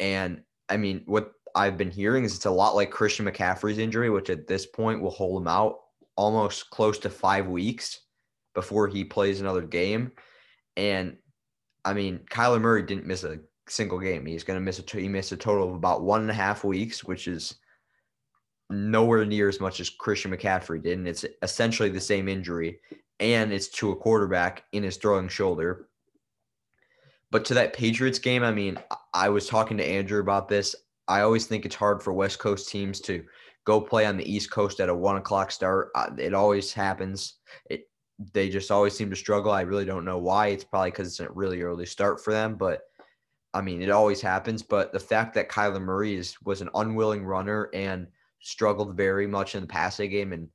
And 0.00 0.42
I 0.68 0.76
mean, 0.76 1.02
what 1.06 1.32
I've 1.54 1.78
been 1.78 1.90
hearing 1.90 2.24
is 2.24 2.34
it's 2.34 2.44
a 2.46 2.50
lot 2.50 2.74
like 2.74 2.90
Christian 2.90 3.26
McCaffrey's 3.26 3.78
injury, 3.78 4.10
which 4.10 4.30
at 4.30 4.46
this 4.46 4.66
point 4.66 5.00
will 5.00 5.10
hold 5.10 5.40
him 5.40 5.48
out 5.48 5.78
almost 6.16 6.70
close 6.70 6.98
to 6.98 7.10
five 7.10 7.46
weeks 7.46 8.00
before 8.54 8.88
he 8.88 9.04
plays 9.04 9.40
another 9.40 9.62
game. 9.62 10.12
And 10.76 11.16
I 11.84 11.92
mean, 11.92 12.20
Kyler 12.30 12.60
Murray 12.60 12.82
didn't 12.82 13.06
miss 13.06 13.24
a 13.24 13.38
single 13.68 13.98
game. 13.98 14.26
He's 14.26 14.44
going 14.44 14.58
to 14.58 14.64
miss 14.64 14.80
a 14.80 14.98
he 14.98 15.08
missed 15.08 15.32
a 15.32 15.36
total 15.36 15.68
of 15.68 15.74
about 15.74 16.02
one 16.02 16.20
and 16.20 16.30
a 16.30 16.34
half 16.34 16.64
weeks, 16.64 17.04
which 17.04 17.28
is 17.28 17.56
nowhere 18.70 19.24
near 19.24 19.48
as 19.48 19.60
much 19.60 19.80
as 19.80 19.90
Christian 19.90 20.32
McCaffrey 20.32 20.82
did. 20.82 20.98
And 20.98 21.08
it's 21.08 21.24
essentially 21.42 21.88
the 21.88 22.00
same 22.00 22.28
injury, 22.28 22.80
and 23.20 23.52
it's 23.52 23.68
to 23.68 23.92
a 23.92 23.96
quarterback 23.96 24.64
in 24.72 24.82
his 24.82 24.96
throwing 24.96 25.28
shoulder. 25.28 25.88
But 27.30 27.44
to 27.46 27.54
that 27.54 27.72
Patriots 27.72 28.18
game, 28.18 28.42
I 28.42 28.52
mean, 28.52 28.78
I 29.12 29.28
was 29.28 29.48
talking 29.48 29.76
to 29.78 29.86
Andrew 29.86 30.20
about 30.20 30.48
this. 30.48 30.74
I 31.08 31.20
always 31.20 31.46
think 31.46 31.64
it's 31.64 31.74
hard 31.74 32.02
for 32.02 32.12
West 32.12 32.38
Coast 32.38 32.68
teams 32.68 33.00
to 33.02 33.24
go 33.64 33.80
play 33.80 34.06
on 34.06 34.16
the 34.16 34.30
East 34.30 34.50
Coast 34.50 34.80
at 34.80 34.88
a 34.88 34.94
one 34.94 35.16
o'clock 35.16 35.50
start. 35.50 35.90
It 36.18 36.34
always 36.34 36.72
happens. 36.72 37.34
It 37.68 37.88
they 38.32 38.48
just 38.48 38.70
always 38.70 38.96
seem 38.96 39.10
to 39.10 39.16
struggle. 39.16 39.52
I 39.52 39.60
really 39.60 39.84
don't 39.84 40.04
know 40.04 40.18
why. 40.18 40.48
It's 40.48 40.64
probably 40.64 40.90
because 40.90 41.08
it's 41.08 41.20
a 41.20 41.30
really 41.30 41.60
early 41.60 41.84
start 41.84 42.22
for 42.24 42.32
them, 42.32 42.56
but 42.56 42.82
I 43.52 43.60
mean, 43.60 43.82
it 43.82 43.90
always 43.90 44.20
happens. 44.20 44.62
But 44.62 44.92
the 44.92 45.00
fact 45.00 45.34
that 45.34 45.50
Kyler 45.50 45.82
Murray 45.82 46.14
is 46.14 46.40
was 46.42 46.60
an 46.60 46.70
unwilling 46.74 47.24
runner 47.24 47.68
and 47.74 48.06
struggled 48.46 48.96
very 48.96 49.26
much 49.26 49.56
in 49.56 49.60
the 49.60 49.66
passing 49.66 50.08
game 50.08 50.32
and 50.32 50.48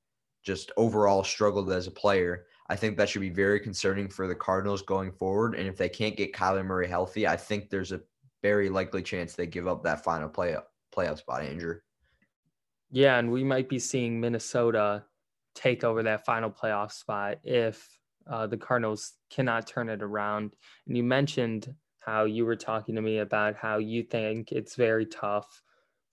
just 0.44 0.72
overall 0.78 1.26
struggled 1.26 1.70
as 1.72 1.88
a 1.88 1.92
player. 1.92 2.46
I 2.70 2.76
think 2.78 2.96
that 2.96 3.10
should 3.10 3.20
be 3.20 3.30
very 3.30 3.60
concerning 3.60 4.08
for 4.08 4.28
the 4.28 4.36
Cardinals 4.36 4.82
going 4.82 5.12
forward. 5.12 5.56
And 5.56 5.68
if 5.68 5.76
they 5.76 5.90
can't 5.90 6.16
get 6.16 6.32
Kyler 6.32 6.66
Murray 6.66 6.88
healthy, 6.88 7.28
I 7.28 7.36
think 7.36 7.70
there's 7.70 7.92
a 7.92 8.00
very 8.42 8.70
likely 8.70 9.04
chance 9.04 9.34
they 9.34 9.46
give 9.46 9.68
up 9.68 9.84
that 9.84 10.06
final 10.06 10.30
playoff 10.30 10.64
playoff 10.96 11.18
spot, 11.20 11.44
Andrew. 11.44 11.80
Yeah, 12.92 13.18
and 13.18 13.30
we 13.30 13.44
might 13.44 13.68
be 13.68 13.80
seeing 13.80 14.20
Minnesota 14.20 15.04
take 15.54 15.84
over 15.84 16.02
that 16.04 16.26
final 16.26 16.50
playoff 16.50 16.94
spot 16.94 17.40
if 17.44 17.88
uh, 18.26 18.48
the 18.48 18.58
Cardinals 18.58 19.14
cannot 19.30 19.68
turn 19.68 19.90
it 19.90 20.02
around. 20.02 20.56
And 20.88 20.96
you 20.96 21.04
mentioned 21.04 21.74
how 22.00 22.24
you 22.24 22.46
were 22.46 22.56
talking 22.56 22.96
to 22.96 23.02
me 23.02 23.20
about 23.20 23.56
how 23.56 23.80
you 23.80 24.04
think 24.04 24.54
it's 24.54 24.76
very 24.76 25.06
tough 25.06 25.62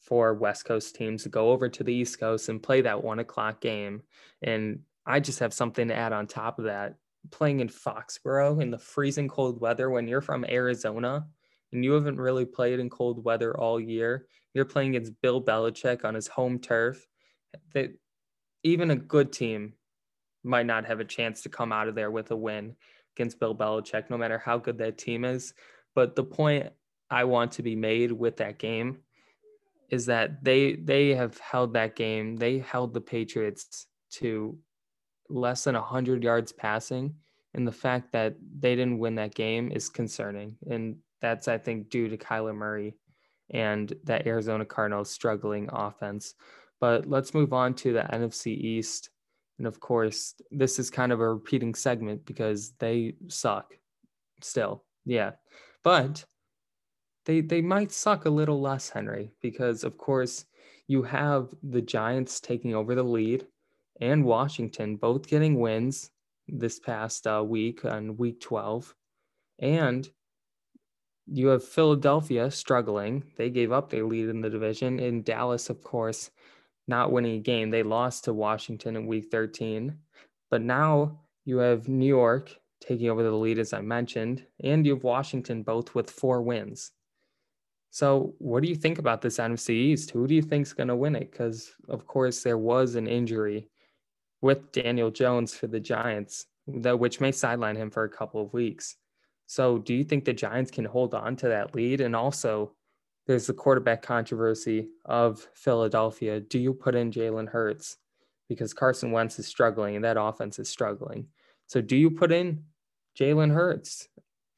for 0.00 0.34
West 0.34 0.64
Coast 0.64 0.94
teams 0.96 1.22
to 1.24 1.28
go 1.28 1.50
over 1.50 1.68
to 1.68 1.84
the 1.84 1.92
East 1.92 2.18
Coast 2.18 2.48
and 2.48 2.62
play 2.62 2.80
that 2.82 3.02
one 3.04 3.18
o'clock 3.18 3.60
game. 3.60 4.02
And 4.42 4.80
I 5.06 5.20
just 5.20 5.40
have 5.40 5.52
something 5.52 5.88
to 5.88 5.94
add 5.94 6.12
on 6.12 6.26
top 6.26 6.58
of 6.58 6.66
that. 6.66 6.94
playing 7.30 7.60
in 7.60 7.68
Foxborough 7.68 8.60
in 8.62 8.70
the 8.70 8.78
freezing 8.78 9.28
cold 9.28 9.60
weather 9.60 9.90
when 9.90 10.08
you're 10.08 10.20
from 10.20 10.44
Arizona 10.44 11.26
and 11.72 11.84
you 11.84 11.92
haven't 11.92 12.20
really 12.20 12.44
played 12.44 12.80
in 12.80 12.88
cold 12.88 13.24
weather 13.24 13.56
all 13.56 13.78
year. 13.80 14.26
You're 14.54 14.64
playing 14.64 14.96
against 14.96 15.20
Bill 15.20 15.42
Belichick 15.42 16.04
on 16.04 16.14
his 16.14 16.26
home 16.26 16.58
turf. 16.58 17.06
That 17.74 17.90
even 18.62 18.90
a 18.90 18.96
good 18.96 19.32
team 19.32 19.74
might 20.44 20.66
not 20.66 20.86
have 20.86 21.00
a 21.00 21.04
chance 21.04 21.42
to 21.42 21.48
come 21.48 21.72
out 21.72 21.88
of 21.88 21.94
there 21.94 22.10
with 22.10 22.30
a 22.30 22.36
win 22.36 22.76
against 23.16 23.40
Bill 23.40 23.54
Belichick, 23.54 24.10
no 24.10 24.16
matter 24.16 24.38
how 24.38 24.58
good 24.58 24.78
that 24.78 24.98
team 24.98 25.24
is. 25.24 25.52
But 25.94 26.16
the 26.16 26.24
point 26.24 26.68
I 27.10 27.24
want 27.24 27.52
to 27.52 27.62
be 27.62 27.76
made 27.76 28.12
with 28.12 28.36
that 28.38 28.58
game 28.58 28.98
is 29.90 30.06
that 30.06 30.42
they 30.44 30.74
they 30.74 31.14
have 31.14 31.38
held 31.38 31.74
that 31.74 31.96
game. 31.96 32.36
They 32.36 32.58
held 32.58 32.94
the 32.94 33.00
Patriots 33.00 33.86
to 34.10 34.58
less 35.28 35.64
than 35.64 35.74
100 35.74 36.22
yards 36.22 36.52
passing 36.52 37.14
and 37.54 37.66
the 37.66 37.72
fact 37.72 38.12
that 38.12 38.34
they 38.58 38.74
didn't 38.74 38.98
win 38.98 39.14
that 39.16 39.34
game 39.34 39.70
is 39.70 39.90
concerning 39.90 40.56
and 40.70 40.96
that's 41.20 41.48
I 41.48 41.58
think 41.58 41.90
due 41.90 42.08
to 42.08 42.16
Kyler 42.16 42.54
Murray 42.54 42.94
and 43.50 43.92
that 44.04 44.26
Arizona 44.26 44.64
Cardinals 44.64 45.10
struggling 45.10 45.68
offense. 45.72 46.34
But 46.80 47.08
let's 47.08 47.34
move 47.34 47.52
on 47.52 47.74
to 47.74 47.92
the 47.92 48.02
NFC 48.02 48.48
East. 48.48 49.10
And 49.58 49.66
of 49.66 49.80
course, 49.80 50.34
this 50.50 50.78
is 50.78 50.90
kind 50.90 51.12
of 51.12 51.20
a 51.20 51.34
repeating 51.34 51.74
segment 51.74 52.24
because 52.24 52.72
they 52.78 53.14
suck 53.28 53.74
still. 54.40 54.84
Yeah. 55.04 55.32
But 55.82 56.24
they 57.28 57.42
they 57.42 57.60
might 57.60 57.92
suck 57.92 58.24
a 58.24 58.30
little 58.30 58.60
less, 58.60 58.88
Henry, 58.88 59.30
because 59.42 59.84
of 59.84 59.98
course 59.98 60.46
you 60.86 61.02
have 61.02 61.54
the 61.62 61.82
Giants 61.82 62.40
taking 62.40 62.74
over 62.74 62.94
the 62.94 63.02
lead 63.02 63.46
and 64.00 64.24
Washington 64.24 64.96
both 64.96 65.28
getting 65.28 65.60
wins 65.60 66.10
this 66.48 66.80
past 66.80 67.26
uh, 67.26 67.44
week 67.46 67.84
on 67.84 68.16
week 68.16 68.40
12. 68.40 68.94
And 69.58 70.08
you 71.26 71.48
have 71.48 71.62
Philadelphia 71.62 72.50
struggling. 72.50 73.24
They 73.36 73.50
gave 73.50 73.72
up 73.72 73.90
their 73.90 74.04
lead 74.04 74.30
in 74.30 74.40
the 74.40 74.48
division. 74.48 74.98
In 74.98 75.22
Dallas, 75.22 75.68
of 75.68 75.82
course, 75.82 76.30
not 76.86 77.12
winning 77.12 77.36
a 77.36 77.40
game. 77.40 77.68
They 77.68 77.82
lost 77.82 78.24
to 78.24 78.32
Washington 78.32 78.96
in 78.96 79.06
week 79.06 79.26
13. 79.30 79.94
But 80.50 80.62
now 80.62 81.20
you 81.44 81.58
have 81.58 81.88
New 81.88 82.06
York 82.06 82.56
taking 82.80 83.10
over 83.10 83.22
the 83.22 83.32
lead, 83.32 83.58
as 83.58 83.74
I 83.74 83.82
mentioned, 83.82 84.46
and 84.64 84.86
you 84.86 84.94
have 84.94 85.04
Washington 85.04 85.62
both 85.62 85.94
with 85.94 86.10
four 86.10 86.40
wins. 86.40 86.92
So, 87.90 88.34
what 88.38 88.62
do 88.62 88.68
you 88.68 88.74
think 88.74 88.98
about 88.98 89.22
this 89.22 89.38
NFC 89.38 89.70
East? 89.70 90.10
Who 90.10 90.26
do 90.26 90.34
you 90.34 90.42
think 90.42 90.66
is 90.66 90.74
going 90.74 90.88
to 90.88 90.96
win 90.96 91.16
it? 91.16 91.30
Because, 91.30 91.72
of 91.88 92.06
course, 92.06 92.42
there 92.42 92.58
was 92.58 92.94
an 92.94 93.06
injury 93.06 93.68
with 94.40 94.72
Daniel 94.72 95.10
Jones 95.10 95.54
for 95.54 95.66
the 95.66 95.80
Giants, 95.80 96.46
which 96.66 97.20
may 97.20 97.32
sideline 97.32 97.76
him 97.76 97.90
for 97.90 98.04
a 98.04 98.10
couple 98.10 98.42
of 98.42 98.52
weeks. 98.52 98.96
So, 99.46 99.78
do 99.78 99.94
you 99.94 100.04
think 100.04 100.24
the 100.24 100.34
Giants 100.34 100.70
can 100.70 100.84
hold 100.84 101.14
on 101.14 101.34
to 101.36 101.48
that 101.48 101.74
lead? 101.74 102.02
And 102.02 102.14
also, 102.14 102.72
there's 103.26 103.46
the 103.46 103.54
quarterback 103.54 104.02
controversy 104.02 104.88
of 105.06 105.48
Philadelphia. 105.54 106.40
Do 106.40 106.58
you 106.58 106.74
put 106.74 106.94
in 106.94 107.10
Jalen 107.10 107.48
Hurts? 107.48 107.96
Because 108.48 108.74
Carson 108.74 109.12
Wentz 109.12 109.38
is 109.38 109.46
struggling 109.46 109.96
and 109.96 110.04
that 110.04 110.20
offense 110.20 110.58
is 110.58 110.68
struggling. 110.68 111.26
So, 111.66 111.80
do 111.80 111.96
you 111.96 112.10
put 112.10 112.32
in 112.32 112.64
Jalen 113.18 113.52
Hurts? 113.52 114.08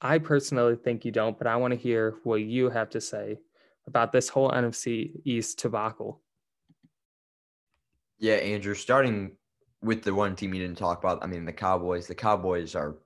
I 0.02 0.18
personally 0.18 0.76
think 0.76 1.04
you 1.04 1.12
don't, 1.12 1.36
but 1.36 1.46
I 1.46 1.56
want 1.56 1.72
to 1.72 1.78
hear 1.78 2.16
what 2.24 2.42
you 2.42 2.70
have 2.70 2.90
to 2.90 3.00
say 3.00 3.38
about 3.86 4.12
this 4.12 4.28
whole 4.28 4.50
NFC 4.50 5.12
East 5.24 5.58
tobacco. 5.58 6.18
Yeah, 8.18 8.34
Andrew, 8.34 8.74
starting 8.74 9.32
with 9.82 10.02
the 10.02 10.14
one 10.14 10.36
team 10.36 10.54
you 10.54 10.62
didn't 10.62 10.78
talk 10.78 10.98
about, 10.98 11.22
I 11.22 11.26
mean, 11.26 11.44
the 11.44 11.52
Cowboys. 11.52 12.06
The 12.06 12.14
Cowboys 12.14 12.74
are, 12.74 12.96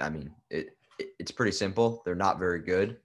I 0.00 0.10
mean, 0.10 0.30
it, 0.50 0.76
it 0.98 1.08
it's 1.18 1.30
pretty 1.30 1.52
simple. 1.52 2.02
They're 2.04 2.14
not 2.14 2.38
very 2.38 2.60
good. 2.60 2.96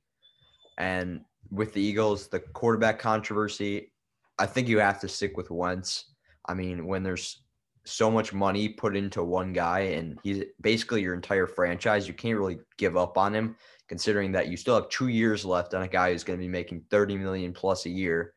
And 0.77 1.21
with 1.51 1.73
the 1.73 1.81
Eagles, 1.81 2.27
the 2.27 2.39
quarterback 2.39 2.99
controversy, 2.99 3.91
I 4.39 4.45
think 4.45 4.67
you 4.67 4.79
have 4.79 4.99
to 5.01 5.07
stick 5.07 5.37
with 5.37 5.51
Wentz. 5.51 6.05
I 6.47 6.53
mean, 6.53 6.87
when 6.87 7.03
there's 7.03 7.43
so 7.85 8.11
much 8.11 8.31
money 8.31 8.69
put 8.69 8.95
into 8.95 9.23
one 9.23 9.53
guy 9.53 9.79
and 9.79 10.19
he's 10.23 10.43
basically 10.61 11.01
your 11.01 11.15
entire 11.15 11.47
franchise, 11.47 12.07
you 12.07 12.13
can't 12.13 12.37
really 12.37 12.59
give 12.77 12.95
up 12.95 13.17
on 13.17 13.33
him 13.33 13.55
considering 13.87 14.31
that 14.31 14.47
you 14.47 14.55
still 14.55 14.75
have 14.75 14.89
2 14.89 15.07
years 15.07 15.43
left 15.43 15.73
on 15.73 15.81
a 15.81 15.87
guy 15.87 16.11
who's 16.11 16.23
going 16.23 16.37
to 16.37 16.43
be 16.43 16.49
making 16.49 16.83
30 16.89 17.17
million 17.17 17.53
plus 17.53 17.85
a 17.85 17.89
year 17.89 18.33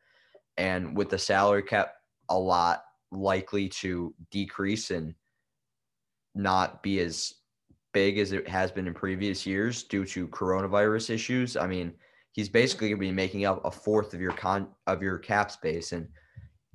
and 0.57 0.97
with 0.97 1.09
the 1.09 1.17
salary 1.17 1.61
cap 1.61 1.93
a 2.29 2.37
lot 2.37 2.83
likely 3.11 3.69
to 3.69 4.13
decrease 4.31 4.91
and 4.91 5.13
not 6.33 6.81
be 6.81 6.99
as 6.99 7.35
big 7.93 8.17
as 8.17 8.31
it 8.31 8.47
has 8.47 8.71
been 8.71 8.87
in 8.87 8.93
previous 8.93 9.45
years 9.45 9.83
due 9.83 10.05
to 10.05 10.27
coronavirus 10.27 11.11
issues. 11.11 11.55
I 11.55 11.67
mean, 11.67 11.93
he's 12.33 12.49
basically 12.49 12.89
going 12.89 12.99
to 12.99 13.07
be 13.07 13.11
making 13.11 13.45
up 13.45 13.63
a 13.63 13.71
fourth 13.71 14.13
of 14.13 14.19
your 14.19 14.33
con 14.33 14.67
of 14.87 15.01
your 15.01 15.17
cap 15.17 15.51
space 15.51 15.93
and 15.93 16.07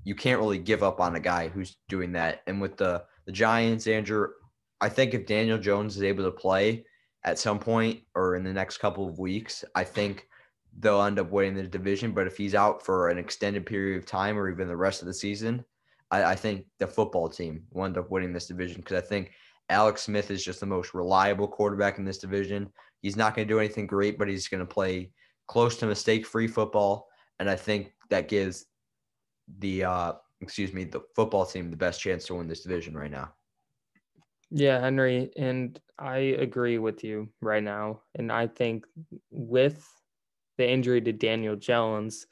you 0.04 0.14
can't 0.14 0.40
really 0.40 0.58
give 0.58 0.82
up 0.82 1.00
on 1.00 1.16
a 1.16 1.20
guy 1.20 1.48
who's 1.48 1.76
doing 1.88 2.12
that. 2.12 2.42
And 2.46 2.60
with 2.60 2.76
the 2.76 3.04
the 3.26 3.32
Giants, 3.32 3.86
Andrew, 3.86 4.28
I 4.80 4.88
think 4.88 5.14
if 5.14 5.26
Daniel 5.26 5.58
Jones 5.58 5.96
is 5.96 6.02
able 6.02 6.24
to 6.24 6.30
play 6.30 6.84
at 7.24 7.38
some 7.38 7.58
point 7.58 8.00
or 8.14 8.34
in 8.34 8.44
the 8.44 8.52
next 8.52 8.78
couple 8.78 9.08
of 9.08 9.18
weeks, 9.18 9.64
I 9.74 9.84
think 9.84 10.26
they'll 10.78 11.02
end 11.02 11.18
up 11.18 11.30
winning 11.30 11.54
the 11.54 11.64
division. 11.64 12.12
But 12.12 12.26
if 12.26 12.36
he's 12.36 12.54
out 12.54 12.84
for 12.84 13.08
an 13.08 13.18
extended 13.18 13.66
period 13.66 13.98
of 13.98 14.06
time 14.06 14.38
or 14.38 14.50
even 14.50 14.68
the 14.68 14.76
rest 14.76 15.02
of 15.02 15.06
the 15.06 15.14
season, 15.14 15.64
I, 16.10 16.24
I 16.24 16.34
think 16.34 16.66
the 16.78 16.86
football 16.86 17.28
team 17.28 17.64
will 17.72 17.84
end 17.84 17.98
up 17.98 18.10
winning 18.10 18.32
this 18.32 18.46
division 18.46 18.80
because 18.80 19.02
I 19.02 19.06
think 19.06 19.32
Alex 19.68 20.02
Smith 20.02 20.30
is 20.30 20.44
just 20.44 20.60
the 20.60 20.66
most 20.66 20.94
reliable 20.94 21.46
quarterback 21.46 21.98
in 21.98 22.04
this 22.04 22.18
division. 22.18 22.72
He's 23.02 23.16
not 23.16 23.34
going 23.34 23.46
to 23.46 23.54
do 23.54 23.60
anything 23.60 23.86
great, 23.86 24.18
but 24.18 24.28
he's 24.28 24.48
going 24.48 24.60
to 24.60 24.66
play 24.66 25.12
close 25.46 25.76
to 25.76 25.86
mistake 25.86 26.26
free 26.26 26.48
football. 26.48 27.08
And 27.38 27.48
I 27.48 27.56
think 27.56 27.92
that 28.10 28.28
gives 28.28 28.66
the 29.58 29.84
uh 29.84 30.12
excuse 30.40 30.72
me 30.72 30.84
the 30.84 31.02
football 31.14 31.44
team 31.44 31.70
the 31.70 31.76
best 31.76 32.00
chance 32.00 32.26
to 32.26 32.34
win 32.34 32.48
this 32.48 32.62
division 32.62 32.96
right 32.96 33.10
now. 33.10 33.32
Yeah, 34.50 34.80
Henry, 34.80 35.30
and 35.36 35.78
I 35.98 36.16
agree 36.16 36.78
with 36.78 37.04
you 37.04 37.28
right 37.40 37.62
now. 37.62 38.00
And 38.16 38.32
I 38.32 38.48
think 38.48 38.84
with 39.30 39.86
the 40.58 40.68
injury 40.68 41.00
to 41.02 41.12
Daniel 41.12 41.54
Jones, 41.54 42.26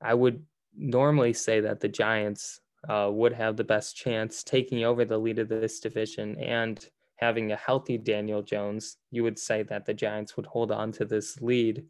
I 0.00 0.14
would 0.14 0.44
normally 0.76 1.32
say 1.32 1.60
that 1.60 1.80
the 1.80 1.88
Giants 1.88 2.60
uh, 2.88 3.10
would 3.12 3.32
have 3.32 3.56
the 3.56 3.64
best 3.64 3.96
chance 3.96 4.44
taking 4.44 4.84
over 4.84 5.04
the 5.04 5.18
lead 5.18 5.40
of 5.40 5.48
this 5.48 5.80
division 5.80 6.38
and 6.38 6.88
having 7.16 7.50
a 7.50 7.56
healthy 7.56 7.98
Daniel 7.98 8.42
Jones. 8.42 8.98
You 9.10 9.24
would 9.24 9.38
say 9.38 9.64
that 9.64 9.84
the 9.84 9.94
Giants 9.94 10.36
would 10.36 10.46
hold 10.46 10.70
on 10.70 10.92
to 10.92 11.04
this 11.04 11.40
lead 11.40 11.84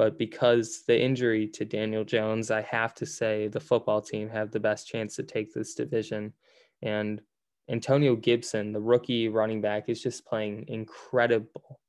but 0.00 0.16
because 0.16 0.82
the 0.86 0.98
injury 0.98 1.46
to 1.46 1.66
Daniel 1.66 2.04
Jones, 2.04 2.50
I 2.50 2.62
have 2.62 2.94
to 2.94 3.04
say 3.04 3.48
the 3.48 3.60
football 3.60 4.00
team 4.00 4.30
have 4.30 4.50
the 4.50 4.58
best 4.58 4.88
chance 4.88 5.14
to 5.16 5.22
take 5.22 5.52
this 5.52 5.74
division. 5.74 6.32
And 6.80 7.20
Antonio 7.68 8.16
Gibson, 8.16 8.72
the 8.72 8.80
rookie 8.80 9.28
running 9.28 9.60
back, 9.60 9.90
is 9.90 10.02
just 10.02 10.24
playing 10.24 10.64
incredible. 10.68 11.80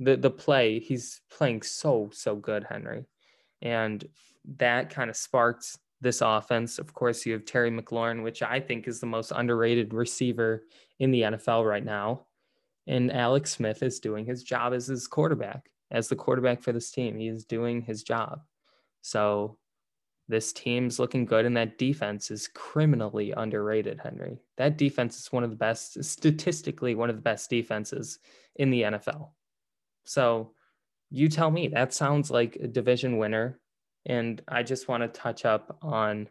The 0.00 0.18
the 0.18 0.30
play, 0.30 0.80
he's 0.80 1.22
playing 1.30 1.62
so, 1.62 2.10
so 2.12 2.36
good, 2.36 2.62
Henry. 2.68 3.06
And 3.62 4.06
that 4.58 4.90
kind 4.90 5.08
of 5.08 5.16
sparks 5.16 5.78
this 6.02 6.20
offense. 6.20 6.78
Of 6.78 6.92
course, 6.92 7.24
you 7.24 7.32
have 7.32 7.46
Terry 7.46 7.70
McLaurin, 7.70 8.22
which 8.22 8.42
I 8.42 8.60
think 8.60 8.86
is 8.86 9.00
the 9.00 9.06
most 9.06 9.32
underrated 9.34 9.94
receiver 9.94 10.64
in 10.98 11.10
the 11.10 11.22
NFL 11.22 11.66
right 11.66 11.82
now. 11.82 12.26
And 12.86 13.10
Alex 13.10 13.52
Smith 13.52 13.82
is 13.82 13.98
doing 13.98 14.26
his 14.26 14.42
job 14.42 14.74
as 14.74 14.88
his 14.88 15.06
quarterback 15.06 15.70
as 15.90 16.08
the 16.08 16.16
quarterback 16.16 16.62
for 16.62 16.72
this 16.72 16.90
team. 16.90 17.18
He 17.18 17.28
is 17.28 17.44
doing 17.44 17.82
his 17.82 18.02
job. 18.02 18.42
So 19.02 19.58
this 20.28 20.52
team's 20.52 20.98
looking 20.98 21.24
good, 21.24 21.46
and 21.46 21.56
that 21.56 21.78
defense 21.78 22.30
is 22.30 22.48
criminally 22.48 23.32
underrated, 23.36 24.00
Henry. 24.02 24.40
That 24.56 24.76
defense 24.76 25.18
is 25.18 25.32
one 25.32 25.44
of 25.44 25.50
the 25.50 25.56
best, 25.56 26.02
statistically, 26.02 26.94
one 26.94 27.10
of 27.10 27.16
the 27.16 27.22
best 27.22 27.48
defenses 27.48 28.18
in 28.56 28.70
the 28.70 28.82
NFL. 28.82 29.30
So 30.04 30.52
you 31.10 31.28
tell 31.28 31.50
me, 31.50 31.68
that 31.68 31.94
sounds 31.94 32.30
like 32.30 32.56
a 32.56 32.66
division 32.66 33.18
winner. 33.18 33.60
And 34.06 34.42
I 34.48 34.62
just 34.62 34.88
want 34.88 35.02
to 35.02 35.20
touch 35.20 35.44
up 35.44 35.78
on 35.82 36.28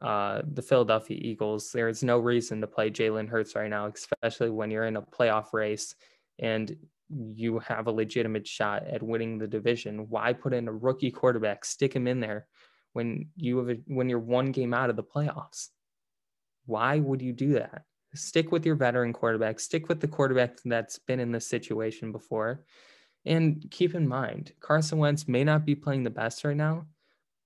uh, 0.00 0.42
the 0.52 0.62
Philadelphia 0.62 1.18
Eagles. 1.20 1.72
There 1.72 1.88
is 1.88 2.02
no 2.02 2.18
reason 2.18 2.60
to 2.60 2.66
play 2.66 2.90
Jalen 2.90 3.28
Hurts 3.28 3.54
right 3.54 3.68
now, 3.68 3.86
especially 3.86 4.50
when 4.50 4.70
you're 4.70 4.86
in 4.86 4.96
a 4.96 5.02
playoff 5.02 5.52
race 5.52 5.94
and 6.38 6.76
you 7.10 7.58
have 7.60 7.86
a 7.86 7.92
legitimate 7.92 8.46
shot 8.46 8.86
at 8.86 9.02
winning 9.02 9.38
the 9.38 9.46
division. 9.46 10.08
Why 10.08 10.32
put 10.32 10.52
in 10.52 10.68
a 10.68 10.72
rookie 10.72 11.10
quarterback, 11.10 11.64
stick 11.64 11.94
him 11.94 12.06
in 12.06 12.20
there 12.20 12.46
when 12.92 13.28
you 13.36 13.58
have 13.58 13.70
a, 13.70 13.80
when 13.86 14.08
you're 14.08 14.18
one 14.18 14.52
game 14.52 14.74
out 14.74 14.90
of 14.90 14.96
the 14.96 15.02
playoffs? 15.02 15.68
Why 16.66 16.98
would 16.98 17.22
you 17.22 17.32
do 17.32 17.54
that? 17.54 17.82
Stick 18.14 18.52
with 18.52 18.66
your 18.66 18.74
veteran 18.74 19.12
quarterback, 19.12 19.60
stick 19.60 19.88
with 19.88 20.00
the 20.00 20.08
quarterback 20.08 20.58
that's 20.64 20.98
been 20.98 21.20
in 21.20 21.32
this 21.32 21.46
situation 21.46 22.12
before. 22.12 22.64
And 23.24 23.66
keep 23.70 23.94
in 23.94 24.08
mind, 24.08 24.52
Carson 24.60 24.98
Wentz 24.98 25.28
may 25.28 25.44
not 25.44 25.66
be 25.66 25.74
playing 25.74 26.04
the 26.04 26.10
best 26.10 26.44
right 26.44 26.56
now, 26.56 26.86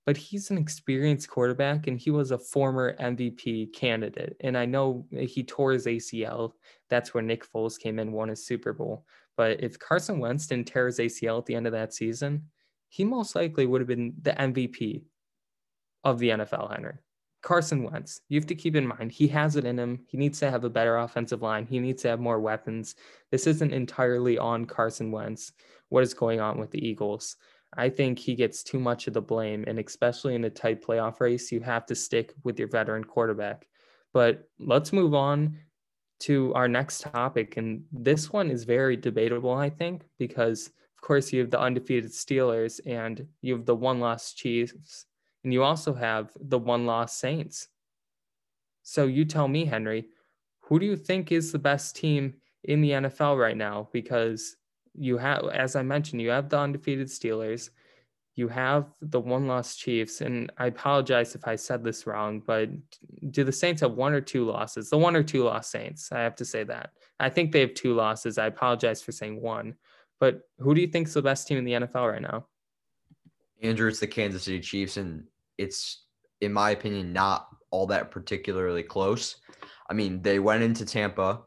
but 0.04 0.16
he's 0.16 0.50
an 0.50 0.58
experienced 0.58 1.28
quarterback 1.28 1.86
and 1.86 1.98
he 1.98 2.10
was 2.10 2.30
a 2.30 2.38
former 2.38 2.96
MVP 2.96 3.72
candidate. 3.72 4.36
And 4.40 4.58
I 4.58 4.66
know 4.66 5.06
he 5.12 5.44
tore 5.44 5.72
his 5.72 5.86
ACL. 5.86 6.52
That's 6.90 7.14
where 7.14 7.22
Nick 7.22 7.50
Foles 7.50 7.78
came 7.78 7.98
in, 7.98 8.12
won 8.12 8.28
his 8.28 8.44
Super 8.44 8.72
Bowl. 8.72 9.04
But 9.36 9.62
if 9.62 9.78
Carson 9.78 10.18
Wentz 10.18 10.46
didn't 10.46 10.68
tear 10.68 10.86
his 10.86 10.98
ACL 10.98 11.38
at 11.38 11.46
the 11.46 11.54
end 11.54 11.66
of 11.66 11.72
that 11.72 11.94
season, 11.94 12.48
he 12.88 13.04
most 13.04 13.34
likely 13.34 13.66
would 13.66 13.80
have 13.80 13.88
been 13.88 14.14
the 14.20 14.32
MVP 14.32 15.04
of 16.04 16.18
the 16.18 16.30
NFL, 16.30 16.72
Henry. 16.72 16.94
Carson 17.42 17.82
Wentz, 17.82 18.20
you 18.28 18.38
have 18.38 18.46
to 18.46 18.54
keep 18.54 18.76
in 18.76 18.86
mind, 18.86 19.10
he 19.10 19.26
has 19.28 19.56
it 19.56 19.64
in 19.64 19.78
him. 19.78 20.04
He 20.06 20.16
needs 20.16 20.38
to 20.40 20.50
have 20.50 20.64
a 20.64 20.70
better 20.70 20.98
offensive 20.98 21.42
line. 21.42 21.66
He 21.66 21.80
needs 21.80 22.02
to 22.02 22.08
have 22.08 22.20
more 22.20 22.38
weapons. 22.38 22.94
This 23.30 23.46
isn't 23.46 23.72
entirely 23.72 24.38
on 24.38 24.64
Carson 24.64 25.10
Wentz, 25.10 25.52
what 25.88 26.04
is 26.04 26.14
going 26.14 26.40
on 26.40 26.58
with 26.58 26.70
the 26.70 26.86
Eagles. 26.86 27.36
I 27.76 27.88
think 27.88 28.18
he 28.18 28.34
gets 28.34 28.62
too 28.62 28.78
much 28.78 29.06
of 29.06 29.14
the 29.14 29.22
blame. 29.22 29.64
And 29.66 29.78
especially 29.78 30.34
in 30.34 30.44
a 30.44 30.50
tight 30.50 30.84
playoff 30.84 31.20
race, 31.20 31.50
you 31.50 31.60
have 31.60 31.86
to 31.86 31.94
stick 31.94 32.34
with 32.44 32.58
your 32.58 32.68
veteran 32.68 33.04
quarterback. 33.04 33.66
But 34.12 34.48
let's 34.58 34.92
move 34.92 35.14
on 35.14 35.58
to 36.20 36.52
our 36.54 36.68
next 36.68 37.00
topic. 37.00 37.56
And 37.56 37.84
this 37.90 38.32
one 38.32 38.50
is 38.50 38.64
very 38.64 38.96
debatable, 38.96 39.54
I 39.54 39.70
think, 39.70 40.02
because 40.18 40.66
of 40.68 41.00
course 41.00 41.32
you 41.32 41.40
have 41.40 41.50
the 41.50 41.60
undefeated 41.60 42.12
Steelers 42.12 42.80
and 42.86 43.26
you 43.40 43.56
have 43.56 43.66
the 43.66 43.74
one 43.74 43.98
loss 43.98 44.32
Chiefs, 44.34 45.06
and 45.42 45.52
you 45.52 45.64
also 45.64 45.92
have 45.92 46.30
the 46.40 46.58
one 46.58 46.86
loss 46.86 47.16
Saints. 47.16 47.68
So 48.84 49.06
you 49.06 49.24
tell 49.24 49.48
me, 49.48 49.64
Henry, 49.64 50.06
who 50.60 50.78
do 50.78 50.86
you 50.86 50.96
think 50.96 51.32
is 51.32 51.50
the 51.50 51.58
best 51.58 51.96
team 51.96 52.34
in 52.64 52.80
the 52.80 52.90
NFL 52.90 53.38
right 53.38 53.56
now? 53.56 53.88
Because 53.92 54.56
you 54.94 55.18
have, 55.18 55.44
as 55.52 55.76
I 55.76 55.82
mentioned, 55.82 56.20
you 56.20 56.30
have 56.30 56.48
the 56.48 56.58
undefeated 56.58 57.08
Steelers, 57.08 57.70
you 58.34 58.48
have 58.48 58.86
the 59.00 59.20
one 59.20 59.46
loss 59.46 59.76
Chiefs, 59.76 60.22
and 60.22 60.50
I 60.56 60.66
apologize 60.66 61.34
if 61.34 61.46
I 61.46 61.56
said 61.56 61.84
this 61.84 62.06
wrong, 62.06 62.42
but 62.46 62.70
do 63.30 63.44
the 63.44 63.52
Saints 63.52 63.82
have 63.82 63.92
one 63.92 64.14
or 64.14 64.20
two 64.20 64.44
losses? 64.44 64.88
The 64.88 64.98
one 64.98 65.16
or 65.16 65.22
two 65.22 65.44
loss 65.44 65.68
Saints, 65.68 66.10
I 66.12 66.20
have 66.20 66.36
to 66.36 66.44
say 66.44 66.64
that. 66.64 66.90
I 67.20 67.28
think 67.28 67.52
they 67.52 67.60
have 67.60 67.74
two 67.74 67.94
losses. 67.94 68.38
I 68.38 68.46
apologize 68.46 69.02
for 69.02 69.12
saying 69.12 69.40
one, 69.40 69.74
but 70.18 70.48
who 70.58 70.74
do 70.74 70.80
you 70.80 70.86
think 70.86 71.08
is 71.08 71.14
the 71.14 71.22
best 71.22 71.46
team 71.46 71.58
in 71.58 71.64
the 71.64 71.72
NFL 71.72 72.10
right 72.10 72.22
now? 72.22 72.46
Andrew, 73.62 73.88
it's 73.88 74.00
the 74.00 74.06
Kansas 74.06 74.44
City 74.44 74.60
Chiefs, 74.60 74.96
and 74.96 75.24
it's, 75.58 76.06
in 76.40 76.52
my 76.52 76.70
opinion, 76.70 77.12
not 77.12 77.48
all 77.70 77.86
that 77.88 78.10
particularly 78.10 78.82
close. 78.82 79.36
I 79.88 79.94
mean, 79.94 80.22
they 80.22 80.38
went 80.38 80.62
into 80.62 80.84
Tampa. 80.84 81.42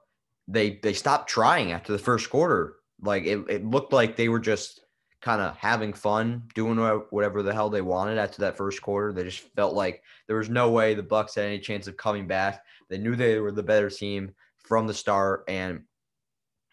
They 0.48 0.80
they 0.84 0.94
stopped 0.94 1.30
trying 1.30 1.72
after 1.72 1.92
the 1.92 2.00
first 2.00 2.30
quarter. 2.30 2.75
Like 3.02 3.26
it, 3.26 3.40
it 3.50 3.66
looked 3.66 3.94
like 3.94 4.16
they 4.16 4.30
were 4.30 4.40
just 4.40 4.82
kind 5.22 5.42
of 5.42 5.58
having 5.58 5.94
fun, 5.94 6.44
doing 6.54 6.78
whatever 7.10 7.42
the 7.42 7.54
hell 7.54 7.70
they 7.70 7.82
wanted 7.82 8.18
after 8.18 8.42
that 8.42 8.58
first 8.58 8.82
quarter. 8.82 9.12
They 9.12 9.24
just 9.24 9.40
felt 9.56 9.74
like 9.74 10.04
there 10.28 10.38
was 10.38 10.50
no 10.50 10.70
way 10.70 10.94
the 10.94 11.04
Bucks 11.04 11.36
had 11.36 11.46
any 11.46 11.60
chance 11.60 11.88
of 11.88 11.98
coming 11.98 12.28
back. 12.28 12.64
They 12.90 12.98
knew 12.98 13.16
they 13.16 13.40
were 13.40 13.52
the 13.52 13.64
better 13.64 13.90
team 13.90 14.34
from 14.60 14.88
the 14.88 14.94
start, 14.94 15.44
and 15.48 15.84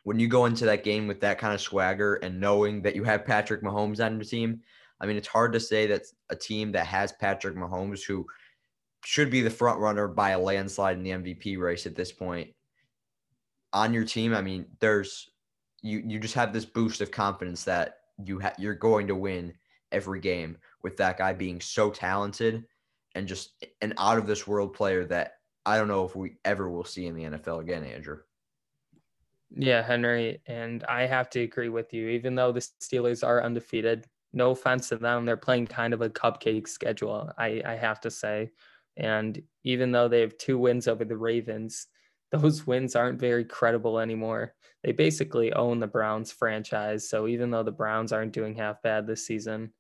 when 0.05 0.19
you 0.19 0.29
go 0.29 0.47
into 0.47 0.64
that 0.67 0.85
game 0.85 1.07
with 1.07 1.21
that 1.21 1.38
kind 1.38 1.55
of 1.55 1.61
swagger 1.61 2.17
and 2.17 2.41
knowing 2.41 2.83
that 2.83 2.97
you 2.97 3.05
have 3.05 3.25
Patrick 3.25 3.62
Mahomes 3.62 4.05
on 4.05 4.17
your 4.17 4.25
team, 4.25 4.61
I 5.00 5.07
mean, 5.07 5.17
it's 5.17 5.29
hard 5.29 5.52
to 5.52 5.61
say 5.61 5.87
that 5.88 6.02
a 6.31 6.37
team 6.37 6.73
that 6.73 6.87
has 6.87 7.12
Patrick 7.12 7.57
Mahomes, 7.57 8.05
who 8.05 8.26
should 9.05 9.31
be 9.31 9.41
the 9.41 9.50
front 9.50 9.81
runner 9.81 10.09
by 10.09 10.31
a 10.31 10.38
landslide 10.38 10.97
in 10.97 11.02
the 11.02 11.11
MVP 11.11 11.59
race 11.59 11.87
at 11.87 11.97
this 11.97 12.12
point, 12.12 12.50
on 13.73 13.93
your 13.93 14.05
team. 14.05 14.35
I 14.35 14.43
mean, 14.43 14.67
there's 14.81 15.31
you 15.82 16.02
you 16.06 16.18
just 16.18 16.34
have 16.34 16.52
this 16.52 16.64
boost 16.64 17.00
of 17.00 17.10
confidence 17.10 17.64
that 17.64 17.98
you 18.24 18.40
ha- 18.40 18.54
you're 18.58 18.74
going 18.74 19.06
to 19.08 19.14
win 19.14 19.52
every 19.90 20.20
game 20.20 20.56
with 20.82 20.96
that 20.96 21.18
guy 21.18 21.32
being 21.32 21.60
so 21.60 21.90
talented 21.90 22.64
and 23.14 23.28
just 23.28 23.64
an 23.82 23.92
out 23.98 24.18
of 24.18 24.26
this 24.26 24.46
world 24.46 24.72
player 24.72 25.04
that 25.04 25.34
I 25.66 25.76
don't 25.76 25.88
know 25.88 26.04
if 26.04 26.16
we 26.16 26.36
ever 26.44 26.70
will 26.70 26.84
see 26.84 27.06
in 27.06 27.14
the 27.14 27.24
NFL 27.24 27.60
again, 27.60 27.84
Andrew. 27.84 28.18
Yeah, 29.54 29.82
Henry, 29.82 30.40
and 30.46 30.82
I 30.84 31.02
have 31.02 31.28
to 31.30 31.40
agree 31.40 31.68
with 31.68 31.92
you. 31.92 32.08
Even 32.08 32.34
though 32.34 32.52
the 32.52 32.60
Steelers 32.60 33.26
are 33.26 33.42
undefeated, 33.42 34.06
no 34.32 34.52
offense 34.52 34.88
to 34.88 34.97
them, 34.97 35.26
they're 35.26 35.36
playing 35.36 35.66
kind 35.66 35.92
of 35.92 36.00
a 36.00 36.08
cupcake 36.08 36.66
schedule. 36.66 37.30
I 37.36 37.62
I 37.64 37.75
have 37.75 38.00
to 38.02 38.10
say, 38.10 38.50
and 38.97 39.40
even 39.62 39.92
though 39.92 40.08
they 40.08 40.21
have 40.21 40.38
two 40.38 40.58
wins 40.58 40.88
over 40.88 41.04
the 41.04 41.18
Ravens, 41.18 41.86
those 42.32 42.66
wins 42.66 42.97
aren't 42.97 43.21
very 43.21 43.45
credible 43.45 43.99
anymore. 43.99 44.54
They 44.82 44.92
basically 44.92 45.52
own 45.52 45.78
the 45.78 45.86
Browns 45.86 46.32
franchise. 46.32 47.08
So 47.08 47.28
even 47.28 47.50
though 47.50 47.62
the 47.62 47.71
Browns 47.71 48.12
aren't 48.12 48.32
doing 48.32 48.54
half 48.54 48.82
bad 48.82 49.06
this 49.06 49.26
season, 49.26 49.73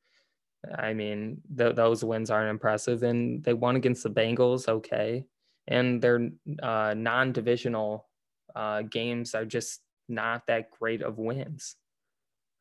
I 0.78 0.94
mean, 0.94 1.40
th- 1.56 1.74
those 1.74 2.04
wins 2.04 2.30
aren't 2.30 2.50
impressive. 2.50 3.02
And 3.02 3.42
they 3.42 3.54
won 3.54 3.76
against 3.76 4.04
the 4.04 4.10
Bengals, 4.10 4.68
okay. 4.68 5.26
And 5.66 6.00
their 6.00 6.30
uh, 6.62 6.94
non 6.96 7.32
divisional 7.32 8.08
uh, 8.54 8.82
games 8.82 9.34
are 9.34 9.44
just 9.44 9.80
not 10.08 10.46
that 10.46 10.70
great 10.70 11.02
of 11.02 11.18
wins. 11.18 11.76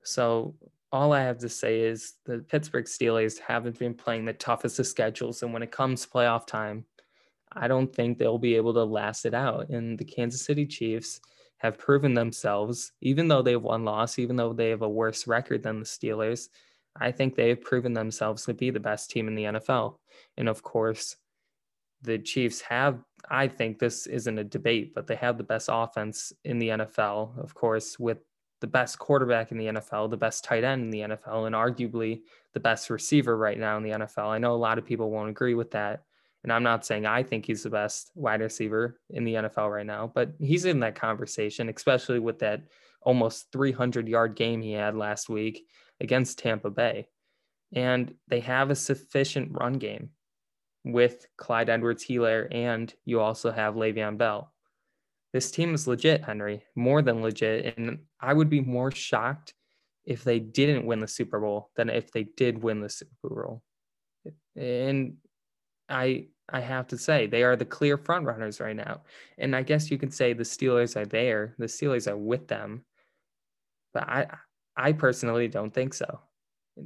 So 0.03 0.55
all 0.91 1.13
I 1.13 1.21
have 1.21 1.37
to 1.39 1.49
say 1.49 1.81
is 1.81 2.13
the 2.25 2.39
Pittsburgh 2.39 2.85
Steelers 2.85 3.39
haven't 3.39 3.79
been 3.79 3.93
playing 3.93 4.25
the 4.25 4.33
toughest 4.33 4.79
of 4.79 4.87
schedules. 4.87 5.43
And 5.43 5.53
when 5.53 5.63
it 5.63 5.71
comes 5.71 6.05
playoff 6.05 6.47
time, 6.47 6.85
I 7.53 7.67
don't 7.67 7.93
think 7.93 8.17
they'll 8.17 8.37
be 8.37 8.55
able 8.55 8.73
to 8.73 8.83
last 8.83 9.25
it 9.25 9.33
out. 9.33 9.69
And 9.69 9.97
the 9.97 10.05
Kansas 10.05 10.43
City 10.43 10.65
Chiefs 10.65 11.19
have 11.57 11.77
proven 11.77 12.13
themselves, 12.13 12.91
even 13.01 13.27
though 13.27 13.41
they've 13.41 13.61
won 13.61 13.85
loss, 13.85 14.17
even 14.17 14.35
though 14.35 14.53
they 14.53 14.69
have 14.69 14.81
a 14.81 14.89
worse 14.89 15.27
record 15.27 15.63
than 15.63 15.79
the 15.79 15.85
Steelers, 15.85 16.49
I 16.95 17.11
think 17.11 17.35
they 17.35 17.49
have 17.49 17.61
proven 17.61 17.93
themselves 17.93 18.45
to 18.45 18.53
be 18.53 18.69
the 18.69 18.79
best 18.79 19.11
team 19.11 19.27
in 19.27 19.35
the 19.35 19.43
NFL. 19.43 19.97
And 20.37 20.49
of 20.49 20.63
course, 20.63 21.15
the 22.01 22.17
Chiefs 22.17 22.61
have, 22.61 22.99
I 23.29 23.47
think 23.47 23.77
this 23.77 24.07
isn't 24.07 24.39
a 24.39 24.43
debate, 24.43 24.93
but 24.93 25.07
they 25.07 25.15
have 25.15 25.37
the 25.37 25.43
best 25.43 25.69
offense 25.71 26.33
in 26.43 26.57
the 26.57 26.69
NFL, 26.69 27.37
of 27.37 27.53
course, 27.53 27.99
with 27.99 28.17
the 28.59 28.67
best 28.67 28.99
quarterback 28.99 29.51
in 29.51 29.57
the 29.57 29.67
NFL, 29.67 30.09
the 30.09 30.17
best 30.17 30.43
tight 30.43 30.63
end 30.63 30.83
in 30.83 30.89
the 30.89 31.15
NFL, 31.15 31.47
and 31.47 31.55
arguably 31.55 32.21
the 32.53 32.59
best 32.59 32.89
receiver 32.89 33.37
right 33.37 33.57
now 33.57 33.77
in 33.77 33.83
the 33.83 33.91
NFL. 33.91 34.27
I 34.27 34.37
know 34.37 34.53
a 34.53 34.55
lot 34.55 34.77
of 34.77 34.85
people 34.85 35.11
won't 35.11 35.29
agree 35.29 35.55
with 35.55 35.71
that, 35.71 36.03
and 36.43 36.51
I'm 36.51 36.63
not 36.63 36.85
saying 36.85 37.05
I 37.05 37.23
think 37.23 37.45
he's 37.45 37.63
the 37.63 37.69
best 37.69 38.11
wide 38.15 38.41
receiver 38.41 38.99
in 39.09 39.23
the 39.23 39.35
NFL 39.35 39.71
right 39.71 39.85
now, 39.85 40.11
but 40.13 40.33
he's 40.39 40.65
in 40.65 40.79
that 40.79 40.95
conversation, 40.95 41.69
especially 41.69 42.19
with 42.19 42.39
that 42.39 42.63
almost 43.01 43.51
300 43.51 44.07
yard 44.07 44.35
game 44.35 44.61
he 44.61 44.73
had 44.73 44.95
last 44.95 45.29
week 45.29 45.65
against 45.99 46.39
Tampa 46.39 46.69
Bay. 46.69 47.07
And 47.73 48.13
they 48.27 48.41
have 48.41 48.69
a 48.69 48.75
sufficient 48.75 49.51
run 49.51 49.73
game 49.73 50.09
with 50.83 51.25
Clyde 51.37 51.69
Edwards 51.69 52.05
Helaire, 52.05 52.47
and 52.51 52.93
you 53.05 53.19
also 53.19 53.51
have 53.51 53.75
Le'Veon 53.75 54.17
Bell. 54.17 54.51
This 55.31 55.51
team 55.51 55.73
is 55.73 55.87
legit, 55.87 56.25
Henry, 56.25 56.63
more 56.75 57.01
than 57.01 57.21
legit. 57.21 57.77
And 57.77 57.99
I 58.19 58.33
would 58.33 58.49
be 58.49 58.59
more 58.61 58.91
shocked 58.91 59.53
if 60.03 60.23
they 60.23 60.39
didn't 60.39 60.85
win 60.85 60.99
the 60.99 61.07
Super 61.07 61.39
Bowl 61.39 61.69
than 61.75 61.89
if 61.89 62.11
they 62.11 62.23
did 62.23 62.61
win 62.61 62.81
the 62.81 62.89
Super 62.89 63.29
Bowl. 63.29 63.63
And 64.55 65.17
I 65.91 66.27
I 66.49 66.59
have 66.59 66.87
to 66.87 66.97
say 66.97 67.27
they 67.27 67.43
are 67.43 67.55
the 67.55 67.65
clear 67.65 67.97
front 67.97 68.25
runners 68.25 68.59
right 68.59 68.75
now. 68.75 69.01
And 69.37 69.55
I 69.55 69.63
guess 69.63 69.89
you 69.89 69.97
could 69.97 70.13
say 70.13 70.33
the 70.33 70.43
Steelers 70.43 70.95
are 70.95 71.05
there. 71.05 71.55
The 71.57 71.65
Steelers 71.65 72.07
are 72.09 72.17
with 72.17 72.47
them. 72.47 72.83
But 73.93 74.03
I 74.03 74.27
I 74.75 74.93
personally 74.93 75.47
don't 75.47 75.73
think 75.73 75.93
so. 75.93 76.19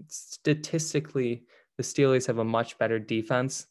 Statistically, 0.07 1.43
the 1.77 1.83
Steelers 1.83 2.27
have 2.27 2.39
a 2.39 2.43
much 2.43 2.77
better 2.77 2.99
defense, 2.99 3.67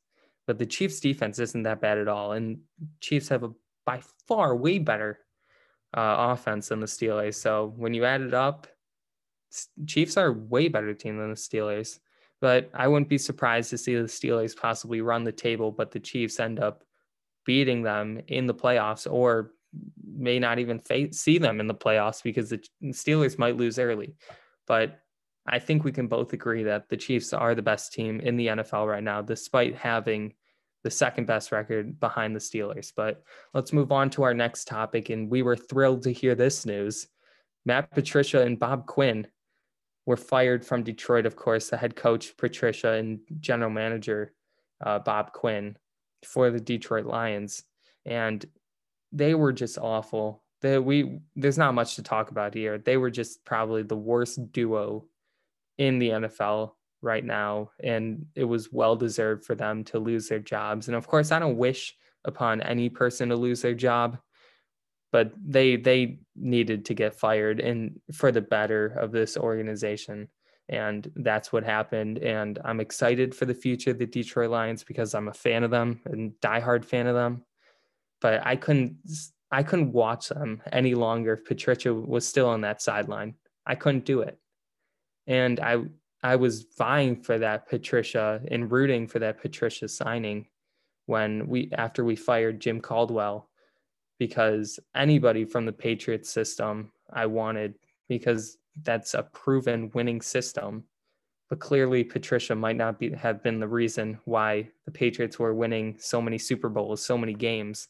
but 0.47 0.59
the 0.59 0.67
Chiefs 0.67 1.01
defense 1.01 1.39
isn't 1.39 1.65
that 1.65 1.81
bad 1.81 1.99
at 1.99 2.09
all. 2.09 2.33
And 2.33 2.61
Chiefs 3.01 3.29
have 3.29 3.43
a 3.43 3.53
by 3.87 4.01
far 4.27 4.57
way 4.57 4.79
better 4.79 5.19
uh, 5.97 6.33
offense 6.33 6.69
than 6.69 6.81
the 6.81 6.87
Steelers. 6.87 7.35
So 7.35 7.73
when 7.77 7.95
you 7.95 8.05
add 8.05 8.23
it 8.23 8.35
up, 8.35 8.67
Chiefs 9.87 10.17
are 10.17 10.29
a 10.29 10.33
way 10.33 10.69
better 10.69 10.95
team 10.95 11.19
than 11.19 11.31
the 11.31 11.37
Steelers 11.37 12.01
but 12.45 12.69
I 12.75 12.89
wouldn't 12.89 13.09
be 13.09 13.17
surprised 13.17 13.71
to 13.71 13.79
see 13.79 13.95
the 13.95 14.03
Steelers 14.03 14.55
possibly 14.55 15.01
run 15.01 15.25
the 15.25 15.33
table, 15.33 15.73
but 15.73 15.91
the 15.91 15.99
Chiefs 15.99 16.39
end 16.39 16.61
up 16.61 16.85
beating 17.47 17.81
them 17.83 18.21
in 18.29 18.47
the 18.47 18.53
playoffs 18.53 19.11
or 19.11 19.53
may 20.07 20.39
not 20.39 20.59
even 20.59 20.79
face, 20.79 21.19
see 21.19 21.39
them 21.39 21.59
in 21.59 21.69
the 21.69 21.75
playoffs 21.75 22.23
because 22.23 22.51
the 22.51 22.63
Steelers 22.89 23.39
might 23.39 23.57
lose 23.57 23.79
early. 23.79 24.15
But 24.67 25.01
I 25.47 25.59
think 25.59 25.85
we 25.85 25.93
can 25.93 26.07
both 26.07 26.35
agree 26.35 26.65
that 26.65 26.91
the 26.91 26.99
Chiefs 26.99 27.33
are 27.33 27.55
the 27.55 27.63
best 27.63 27.95
team 27.95 28.21
in 28.21 28.37
the 28.37 28.49
NFL 28.49 28.91
right 28.91 29.03
now, 29.03 29.23
despite 29.23 29.75
having 29.75 30.35
the 30.83 30.91
second 30.91 31.27
best 31.27 31.51
record 31.51 31.99
behind 31.99 32.37
the 32.37 32.41
Steelers. 32.41 32.93
But 32.95 33.23
let's 33.55 33.73
move 33.73 33.91
on 33.91 34.11
to 34.11 34.23
our 34.23 34.35
next 34.35 34.67
topic. 34.67 35.09
And 35.09 35.31
we 35.31 35.41
were 35.41 35.57
thrilled 35.57 36.03
to 36.03 36.13
hear 36.13 36.35
this 36.35 36.67
news. 36.67 37.09
Matt 37.65 37.91
Patricia 37.93 38.43
and 38.43 38.59
Bob 38.59 38.85
Quinn 38.85 39.29
were 40.07 40.17
fired 40.17 40.65
from 40.65 40.83
Detroit, 40.83 41.27
of 41.27 41.37
course, 41.37 41.69
the 41.69 41.77
head 41.77 41.97
coach, 41.97 42.37
Patricia, 42.37 42.93
and 42.93 43.21
general 43.41 43.71
manager, 43.71 44.33
uh, 44.85 44.99
Bob 44.99 45.33
Quinn, 45.33 45.77
for 46.25 46.51
the 46.51 46.61
Detroit 46.61 47.07
Lions. 47.07 47.65
And 48.05 48.45
they 49.13 49.35
were 49.35 49.53
just 49.53 49.79
awful. 49.79 50.43
They, 50.61 50.79
we 50.79 51.21
there's 51.37 51.59
not 51.59 51.75
much 51.75 51.97
to 51.97 52.03
talk 52.03 52.31
about 52.31 52.55
here. 52.55 52.79
They 52.79 52.97
were 52.97 53.11
just 53.11 53.45
probably 53.45 53.83
the 53.83 53.97
worst 53.97 54.53
duo 54.53 55.07
in 55.79 55.99
the 55.99 56.11
NFL 56.11 56.73
right 57.01 57.25
now, 57.25 57.71
and 57.83 58.27
it 58.35 58.45
was 58.45 58.73
well 58.73 58.97
deserved 58.97 59.45
for 59.45 59.55
them 59.55 59.85
to 59.85 59.99
lose 59.99 60.29
their 60.29 60.39
jobs. 60.39 60.89
And 60.89 60.97
of 60.97 61.07
course, 61.07 61.33
I 61.33 61.39
don't 61.39 61.57
wish 61.57 61.95
upon 62.25 62.63
any 62.63 62.89
person 62.89 63.29
to 63.29 63.37
lose 63.37 63.63
their 63.63 63.75
job, 63.75 64.19
but 65.15 65.31
they 65.47 65.77
they 65.77 66.19
needed 66.35 66.85
to 66.85 66.93
get 66.93 67.15
fired 67.15 67.61
and 67.61 68.01
for 68.13 68.33
the 68.33 68.41
better 68.41 68.87
of 68.99 69.13
this 69.13 69.37
organization. 69.37 70.27
And 70.69 71.09
that's 71.15 71.53
what 71.53 71.63
happened. 71.63 72.19
And 72.19 72.59
I'm 72.65 72.81
excited 72.81 73.33
for 73.33 73.45
the 73.45 73.55
future 73.55 73.93
of 73.93 73.99
the 73.99 74.07
Detroit 74.07 74.51
Lions 74.51 74.83
because 74.83 75.15
I'm 75.15 75.29
a 75.29 75.33
fan 75.33 75.63
of 75.63 75.71
them 75.71 76.01
and 76.07 76.33
diehard 76.43 76.85
fan 76.85 77.07
of 77.07 77.15
them. 77.15 77.45
But 78.21 78.45
I 78.45 78.57
couldn't 78.57 78.97
I 79.53 79.63
couldn't 79.63 79.93
watch 79.93 80.31
them 80.31 80.61
any 80.73 80.97
longer 80.97 81.35
if 81.35 81.45
Patricia 81.45 81.95
was 81.95 82.27
still 82.27 82.49
on 82.49 82.63
that 82.63 82.83
sideline. 82.83 83.37
I 83.65 83.77
couldn't 83.77 84.07
do 84.07 84.23
it. 84.23 84.37
And 85.29 85.61
I 85.61 85.85
I 86.25 86.35
was 86.35 86.67
vying 86.77 87.23
for 87.23 87.39
that 87.39 87.69
Patricia 87.69 88.41
and 88.51 88.73
rooting 88.73 89.07
for 89.07 89.21
that 89.21 89.41
Patricia 89.41 89.87
signing 89.87 90.49
when 91.07 91.47
we 91.47 91.71
after 91.71 92.05
we 92.05 92.17
fired 92.17 92.59
Jim 92.59 92.81
Caldwell 92.81 93.49
because 94.19 94.79
anybody 94.95 95.45
from 95.45 95.67
the 95.67 95.73
Patriots 95.73 96.31
system 96.31 96.93
I 97.13 97.27
wanted 97.27 97.75
because 98.09 98.59
that's 98.83 99.15
a 99.15 99.23
proven 99.23 99.91
winning 99.95 100.21
system. 100.21 100.85
But 101.49 101.61
clearly 101.61 102.05
Patricia 102.05 102.55
might 102.55 102.77
not 102.77 102.99
be 102.99 103.13
have 103.13 103.43
been 103.43 103.61
the 103.61 103.69
reason 103.69 104.19
why 104.25 104.71
the 104.87 104.91
Patriots 104.91 105.39
were 105.39 105.55
winning 105.55 105.97
so 105.99 106.21
many 106.21 106.39
Super 106.39 106.69
Bowls, 106.69 107.05
so 107.05 107.19
many 107.19 107.35
games 107.35 107.89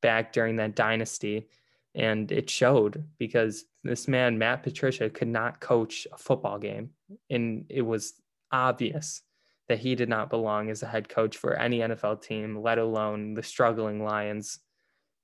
back 0.00 0.32
during 0.32 0.56
that 0.56 0.76
dynasty. 0.76 1.48
And 1.94 2.30
it 2.32 2.48
showed 2.48 3.04
because 3.18 3.64
this 3.84 4.08
man, 4.08 4.38
Matt 4.38 4.62
Patricia, 4.62 5.10
could 5.10 5.28
not 5.28 5.60
coach 5.60 6.06
a 6.12 6.16
football 6.16 6.58
game. 6.58 6.90
And 7.28 7.66
it 7.68 7.82
was 7.82 8.14
obvious 8.50 9.22
that 9.68 9.78
he 9.78 9.94
did 9.94 10.08
not 10.08 10.30
belong 10.30 10.70
as 10.70 10.82
a 10.82 10.86
head 10.86 11.08
coach 11.08 11.36
for 11.36 11.54
any 11.54 11.80
NFL 11.80 12.22
team, 12.22 12.60
let 12.60 12.78
alone 12.78 13.34
the 13.34 13.42
struggling 13.42 14.02
Lions. 14.02 14.60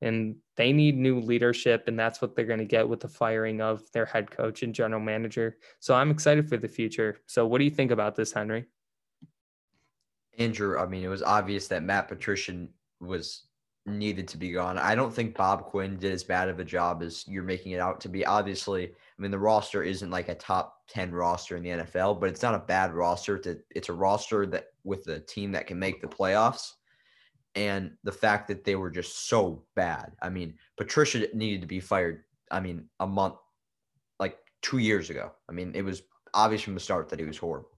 And 0.00 0.37
they 0.56 0.72
need 0.72 0.96
new 0.96 1.20
leadership, 1.20 1.84
and 1.88 1.98
that's 1.98 2.22
what 2.22 2.37
they're 2.37 2.44
going 2.44 2.61
to 2.61 2.64
get 2.64 2.88
with 2.88 3.00
the 3.00 3.08
firing 3.08 3.61
of 3.61 3.82
their 3.92 4.06
head 4.06 4.30
coach 4.30 4.62
and 4.62 4.74
general 4.74 5.00
manager. 5.00 5.58
So 5.80 5.94
I'm 5.94 6.11
excited 6.11 6.48
for 6.48 6.56
the 6.56 6.68
future. 6.68 7.18
So, 7.26 7.46
what 7.46 7.58
do 7.58 7.64
you 7.64 7.70
think 7.70 7.90
about 7.90 8.14
this, 8.14 8.32
Henry? 8.32 8.66
Andrew, 10.38 10.78
I 10.78 10.87
mean, 10.87 11.02
it 11.02 11.08
was 11.08 11.22
obvious 11.22 11.66
that 11.68 11.82
Matt 11.82 12.06
Patricia 12.06 12.68
was 13.00 13.48
needed 13.88 14.28
to 14.28 14.37
be 14.37 14.52
gone. 14.52 14.78
I 14.78 14.94
don't 14.94 15.12
think 15.12 15.37
Bob 15.37 15.64
Quinn 15.64 15.98
did 15.98 16.12
as 16.12 16.22
bad 16.22 16.48
of 16.48 16.61
a 16.61 16.64
job 16.64 17.02
as 17.02 17.26
you're 17.26 17.42
making 17.42 17.72
it 17.72 17.80
out 17.80 18.00
to 18.02 18.08
be. 18.08 18.24
Obviously, 18.24 18.87
I 18.87 19.22
mean 19.22 19.30
the 19.30 19.38
roster 19.38 19.82
isn't 19.82 20.11
like 20.11 20.28
a 20.28 20.34
top 20.34 20.76
10 20.88 21.12
roster 21.12 21.56
in 21.56 21.62
the 21.62 21.70
NFL, 21.70 22.20
but 22.20 22.28
it's 22.28 22.42
not 22.42 22.54
a 22.54 22.61
bad 22.61 22.92
roster. 22.92 23.40
It's 23.70 23.88
a 23.88 23.92
roster 23.92 24.46
that 24.46 24.66
with 24.84 25.06
a 25.08 25.20
team 25.20 25.52
that 25.52 25.66
can 25.66 25.78
make 25.78 26.00
the 26.00 26.08
playoffs. 26.08 26.72
And 27.59 27.97
the 28.05 28.12
fact 28.12 28.47
that 28.49 28.62
they 28.62 28.77
were 28.77 28.88
just 28.88 29.29
so 29.29 29.64
bad. 29.75 30.12
I 30.23 30.29
mean, 30.29 30.55
Patricia 30.77 31.27
needed 31.35 31.61
to 31.62 31.66
be 31.66 31.81
fired. 31.81 32.23
I 32.53 32.61
mean, 32.61 32.85
a 33.01 33.07
month, 33.07 33.35
like 34.21 34.38
two 34.62 34.79
years 34.79 35.11
ago. 35.11 35.33
I 35.49 35.53
mean, 35.53 35.73
it 35.75 35.85
was 35.85 36.03
obvious 36.35 36.62
from 36.62 36.75
the 36.75 36.81
start 36.81 37.09
that 37.09 37.18
he 37.18 37.27
was 37.27 37.37
horrible. 37.37 37.71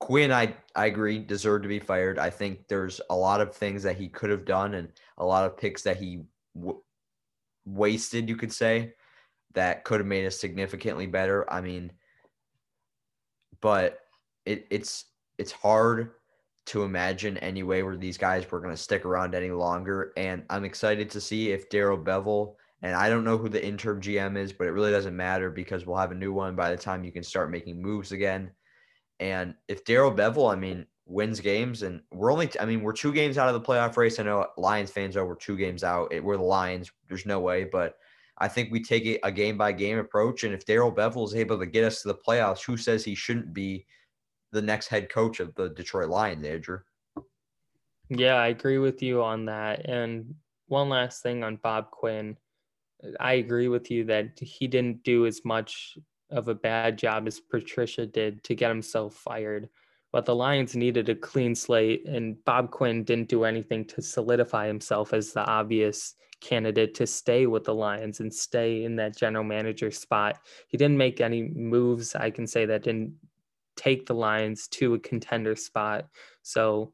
Quinn, 0.00 0.32
I 0.32 0.56
I 0.74 0.86
agree, 0.86 1.18
deserved 1.18 1.64
to 1.64 1.68
be 1.68 1.78
fired. 1.78 2.18
I 2.18 2.30
think 2.30 2.68
there's 2.68 3.02
a 3.10 3.14
lot 3.14 3.42
of 3.42 3.54
things 3.54 3.82
that 3.82 3.98
he 3.98 4.08
could 4.08 4.30
have 4.30 4.46
done 4.46 4.72
and 4.74 4.88
a 5.18 5.26
lot 5.26 5.44
of 5.44 5.58
picks 5.58 5.82
that 5.82 5.98
he 5.98 6.22
w- 6.56 6.80
wasted, 7.66 8.30
you 8.30 8.36
could 8.36 8.52
say, 8.52 8.94
that 9.52 9.84
could 9.84 10.00
have 10.00 10.06
made 10.06 10.24
us 10.24 10.40
significantly 10.40 11.06
better. 11.06 11.50
I 11.52 11.60
mean, 11.60 11.92
but 13.60 14.00
it, 14.46 14.66
it's 14.70 15.04
it's 15.36 15.52
hard 15.52 16.12
to 16.68 16.84
imagine 16.84 17.36
any 17.38 17.62
way 17.62 17.82
where 17.82 17.96
these 17.96 18.18
guys 18.18 18.50
were 18.50 18.60
going 18.60 18.74
to 18.74 18.82
stick 18.82 19.04
around 19.04 19.34
any 19.34 19.50
longer. 19.50 20.12
And 20.16 20.44
I'm 20.50 20.64
excited 20.64 21.10
to 21.10 21.20
see 21.20 21.50
if 21.50 21.68
Darrell 21.68 21.98
Bevell 21.98 22.54
and 22.82 22.94
I 22.94 23.08
don't 23.08 23.24
know 23.24 23.36
who 23.36 23.48
the 23.48 23.64
interim 23.64 24.00
GM 24.00 24.36
is, 24.36 24.52
but 24.52 24.66
it 24.66 24.70
really 24.70 24.92
doesn't 24.92 25.16
matter 25.16 25.50
because 25.50 25.84
we'll 25.84 25.96
have 25.96 26.12
a 26.12 26.16
new 26.16 26.32
one 26.32 26.54
by 26.54 26.70
the 26.70 26.76
time 26.76 27.04
you 27.04 27.10
can 27.10 27.24
start 27.24 27.50
making 27.50 27.82
moves 27.82 28.12
again. 28.12 28.50
And 29.18 29.54
if 29.66 29.84
Darrell 29.84 30.12
Bevell, 30.12 30.52
I 30.52 30.56
mean, 30.56 30.86
wins 31.04 31.40
games, 31.40 31.82
and 31.82 32.00
we're 32.12 32.32
only, 32.32 32.48
I 32.60 32.66
mean, 32.66 32.82
we're 32.82 32.92
two 32.92 33.12
games 33.12 33.36
out 33.36 33.48
of 33.48 33.54
the 33.54 33.66
playoff 33.66 33.96
race. 33.96 34.20
I 34.20 34.22
know 34.22 34.46
Lions 34.56 34.92
fans 34.92 35.16
are, 35.16 35.26
we're 35.26 35.34
two 35.34 35.56
games 35.56 35.82
out. 35.82 36.12
We're 36.22 36.36
the 36.36 36.42
Lions. 36.42 36.92
There's 37.08 37.26
no 37.26 37.40
way, 37.40 37.64
but 37.64 37.96
I 38.38 38.46
think 38.46 38.70
we 38.70 38.80
take 38.80 39.18
a 39.24 39.32
game 39.32 39.58
by 39.58 39.72
game 39.72 39.98
approach. 39.98 40.44
And 40.44 40.54
if 40.54 40.64
Darrell 40.64 40.92
Bevell 40.92 41.26
is 41.26 41.34
able 41.34 41.58
to 41.58 41.66
get 41.66 41.82
us 41.82 42.02
to 42.02 42.08
the 42.08 42.14
playoffs, 42.14 42.64
who 42.64 42.76
says 42.76 43.04
he 43.04 43.16
shouldn't 43.16 43.52
be 43.52 43.86
the 44.52 44.62
next 44.62 44.88
head 44.88 45.10
coach 45.10 45.40
of 45.40 45.54
the 45.54 45.70
Detroit 45.70 46.08
Lions, 46.08 46.44
Andrew? 46.44 46.80
Yeah, 48.08 48.34
I 48.34 48.48
agree 48.48 48.78
with 48.78 49.02
you 49.02 49.22
on 49.22 49.44
that. 49.46 49.88
And 49.88 50.34
one 50.66 50.88
last 50.88 51.22
thing 51.22 51.44
on 51.44 51.56
Bob 51.56 51.90
Quinn. 51.90 52.36
I 53.20 53.34
agree 53.34 53.68
with 53.68 53.90
you 53.90 54.04
that 54.04 54.38
he 54.40 54.66
didn't 54.66 55.02
do 55.04 55.26
as 55.26 55.44
much 55.44 55.98
of 56.30 56.48
a 56.48 56.54
bad 56.54 56.98
job 56.98 57.26
as 57.26 57.40
Patricia 57.40 58.06
did 58.06 58.42
to 58.44 58.54
get 58.54 58.68
himself 58.68 59.14
fired. 59.14 59.68
But 60.10 60.24
the 60.24 60.34
Lions 60.34 60.74
needed 60.74 61.08
a 61.10 61.14
clean 61.14 61.54
slate, 61.54 62.06
and 62.06 62.42
Bob 62.44 62.70
Quinn 62.70 63.04
didn't 63.04 63.28
do 63.28 63.44
anything 63.44 63.84
to 63.86 64.02
solidify 64.02 64.66
himself 64.66 65.12
as 65.12 65.32
the 65.32 65.44
obvious 65.44 66.14
candidate 66.40 66.94
to 66.94 67.06
stay 67.06 67.46
with 67.46 67.64
the 67.64 67.74
Lions 67.74 68.20
and 68.20 68.32
stay 68.32 68.84
in 68.84 68.96
that 68.96 69.16
general 69.16 69.44
manager 69.44 69.90
spot. 69.90 70.38
He 70.68 70.78
didn't 70.78 70.96
make 70.96 71.20
any 71.20 71.42
moves, 71.42 72.14
I 72.14 72.30
can 72.30 72.46
say, 72.46 72.64
that 72.64 72.84
didn't 72.84 73.14
take 73.78 74.04
the 74.04 74.14
Lions 74.14 74.68
to 74.68 74.94
a 74.94 74.98
contender 74.98 75.56
spot. 75.56 76.06
So, 76.42 76.92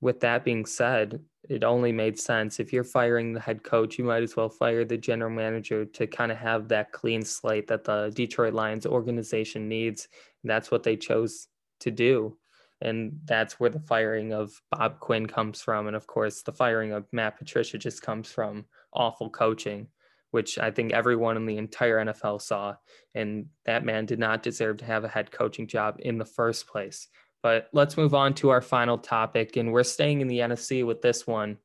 with 0.00 0.20
that 0.20 0.44
being 0.44 0.64
said, 0.64 1.20
it 1.48 1.64
only 1.64 1.92
made 1.92 2.18
sense. 2.18 2.60
If 2.60 2.72
you're 2.72 2.84
firing 2.84 3.32
the 3.32 3.40
head 3.40 3.62
coach, 3.62 3.98
you 3.98 4.04
might 4.04 4.22
as 4.22 4.36
well 4.36 4.48
fire 4.48 4.84
the 4.84 4.96
general 4.96 5.30
manager 5.30 5.84
to 5.84 6.06
kind 6.06 6.32
of 6.32 6.38
have 6.38 6.68
that 6.68 6.92
clean 6.92 7.22
slate 7.22 7.66
that 7.68 7.84
the 7.84 8.12
Detroit 8.14 8.54
Lions 8.54 8.86
organization 8.86 9.68
needs. 9.68 10.08
That's 10.44 10.70
what 10.70 10.82
they 10.82 10.96
chose 10.96 11.48
to 11.80 11.90
do. 11.90 12.36
And 12.80 13.20
that's 13.24 13.60
where 13.60 13.70
the 13.70 13.80
firing 13.80 14.32
of 14.32 14.60
Bob 14.70 14.98
Quinn 14.98 15.26
comes 15.26 15.60
from. 15.60 15.86
And 15.86 15.94
of 15.94 16.06
course, 16.06 16.42
the 16.42 16.52
firing 16.52 16.92
of 16.92 17.06
Matt 17.12 17.38
Patricia 17.38 17.78
just 17.78 18.02
comes 18.02 18.30
from 18.30 18.64
awful 18.92 19.30
coaching, 19.30 19.88
which 20.32 20.58
I 20.58 20.70
think 20.70 20.92
everyone 20.92 21.36
in 21.36 21.46
the 21.46 21.58
entire 21.58 22.04
NFL 22.04 22.42
saw. 22.42 22.74
And 23.14 23.46
that 23.64 23.84
man 23.84 24.06
did 24.06 24.18
not 24.18 24.42
deserve 24.42 24.78
to 24.78 24.84
have 24.84 25.04
a 25.04 25.08
head 25.08 25.30
coaching 25.30 25.68
job 25.68 25.96
in 26.00 26.18
the 26.18 26.24
first 26.24 26.66
place. 26.66 27.06
But 27.42 27.68
let's 27.72 27.96
move 27.96 28.14
on 28.14 28.34
to 28.34 28.50
our 28.50 28.62
final 28.62 28.98
topic. 28.98 29.56
And 29.56 29.72
we're 29.72 29.84
staying 29.84 30.20
in 30.20 30.28
the 30.28 30.38
NFC 30.38 30.84
with 30.84 31.02
this 31.02 31.26
one. 31.26 31.58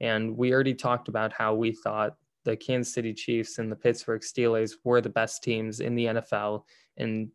And 0.00 0.36
we 0.36 0.52
already 0.52 0.74
talked 0.74 1.08
about 1.08 1.32
how 1.32 1.54
we 1.54 1.72
thought 1.72 2.14
the 2.44 2.56
Kansas 2.56 2.92
City 2.92 3.14
Chiefs 3.14 3.58
and 3.58 3.70
the 3.70 3.76
Pittsburgh 3.76 4.22
Steelers 4.22 4.72
were 4.84 5.00
the 5.00 5.08
best 5.08 5.42
teams 5.42 5.80
in 5.80 5.94
the 5.94 6.06
NFL. 6.06 6.64
And 6.96 7.30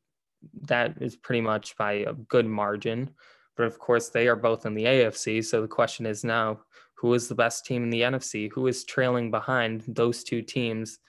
that 0.63 1.01
is 1.01 1.15
pretty 1.15 1.41
much 1.41 1.75
by 1.77 1.93
a 1.93 2.13
good 2.13 2.45
margin. 2.45 3.11
But 3.55 3.67
of 3.67 3.79
course, 3.79 4.09
they 4.09 4.27
are 4.27 4.35
both 4.35 4.65
in 4.65 4.73
the 4.73 4.85
AFC. 4.85 5.43
So 5.43 5.61
the 5.61 5.67
question 5.67 6.05
is 6.05 6.23
now 6.23 6.61
who 6.95 7.13
is 7.13 7.27
the 7.27 7.35
best 7.35 7.65
team 7.65 7.83
in 7.83 7.89
the 7.89 8.01
NFC? 8.01 8.51
Who 8.51 8.67
is 8.67 8.83
trailing 8.83 9.31
behind 9.31 9.83
those 9.87 10.23
two 10.23 10.41
teams? 10.41 10.99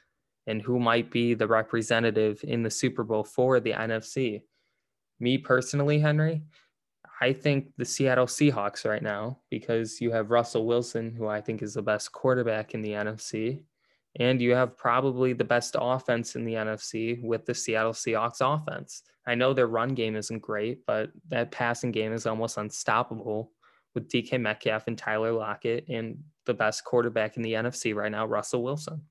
And 0.47 0.63
who 0.63 0.79
might 0.79 1.11
be 1.11 1.35
the 1.35 1.47
representative 1.47 2.45
in 2.45 2.63
the 2.63 2.71
Super 2.71 3.03
Bowl 3.03 3.25
for 3.25 3.59
the 3.59 3.73
NFC? 3.73 4.43
Me 5.19 5.39
personally, 5.39 5.99
Henry, 5.99 6.43
I 7.21 7.33
think 7.33 7.73
the 7.77 7.85
Seattle 7.85 8.27
Seahawks 8.27 8.89
right 8.89 9.03
now 9.03 9.39
because 9.51 10.01
you 10.01 10.11
have 10.13 10.31
Russell 10.31 10.67
Wilson, 10.67 11.15
who 11.15 11.27
I 11.27 11.41
think 11.41 11.63
is 11.63 11.75
the 11.75 11.83
best 11.83 12.13
quarterback 12.13 12.75
in 12.75 12.83
the 12.83 12.91
NFC, 12.91 13.63
and 14.21 14.41
you 14.41 14.55
have 14.55 14.77
probably 14.77 15.33
the 15.33 15.45
best 15.45 15.77
offense 15.79 16.37
in 16.37 16.45
the 16.45 16.55
NFC 16.55 17.23
with 17.23 17.47
the 17.47 17.55
Seattle 17.55 17.93
Seahawks 17.93 18.41
offense. 18.41 19.03
I 19.27 19.35
know 19.35 19.53
their 19.53 19.67
run 19.67 19.95
game 19.95 20.17
isn't 20.17 20.41
great, 20.41 20.87
but 20.87 21.11
that 21.29 21.51
passing 21.51 21.91
game 21.91 22.13
is 22.13 22.27
almost 22.27 22.59
unstoppable 22.59 23.51
with 23.95 24.09
DK 24.09 24.41
Metcalf 24.41 24.87
and 24.87 24.97
Tyler 24.97 25.33
Lockett 25.33 25.89
and 25.89 26.19
the 26.45 26.55
best 26.55 26.85
quarterback 26.85 27.37
in 27.37 27.43
the 27.43 27.55
NFC 27.55 27.95
right 27.95 28.13
now, 28.13 28.27
Russell 28.27 28.63
Wilson. 28.63 29.03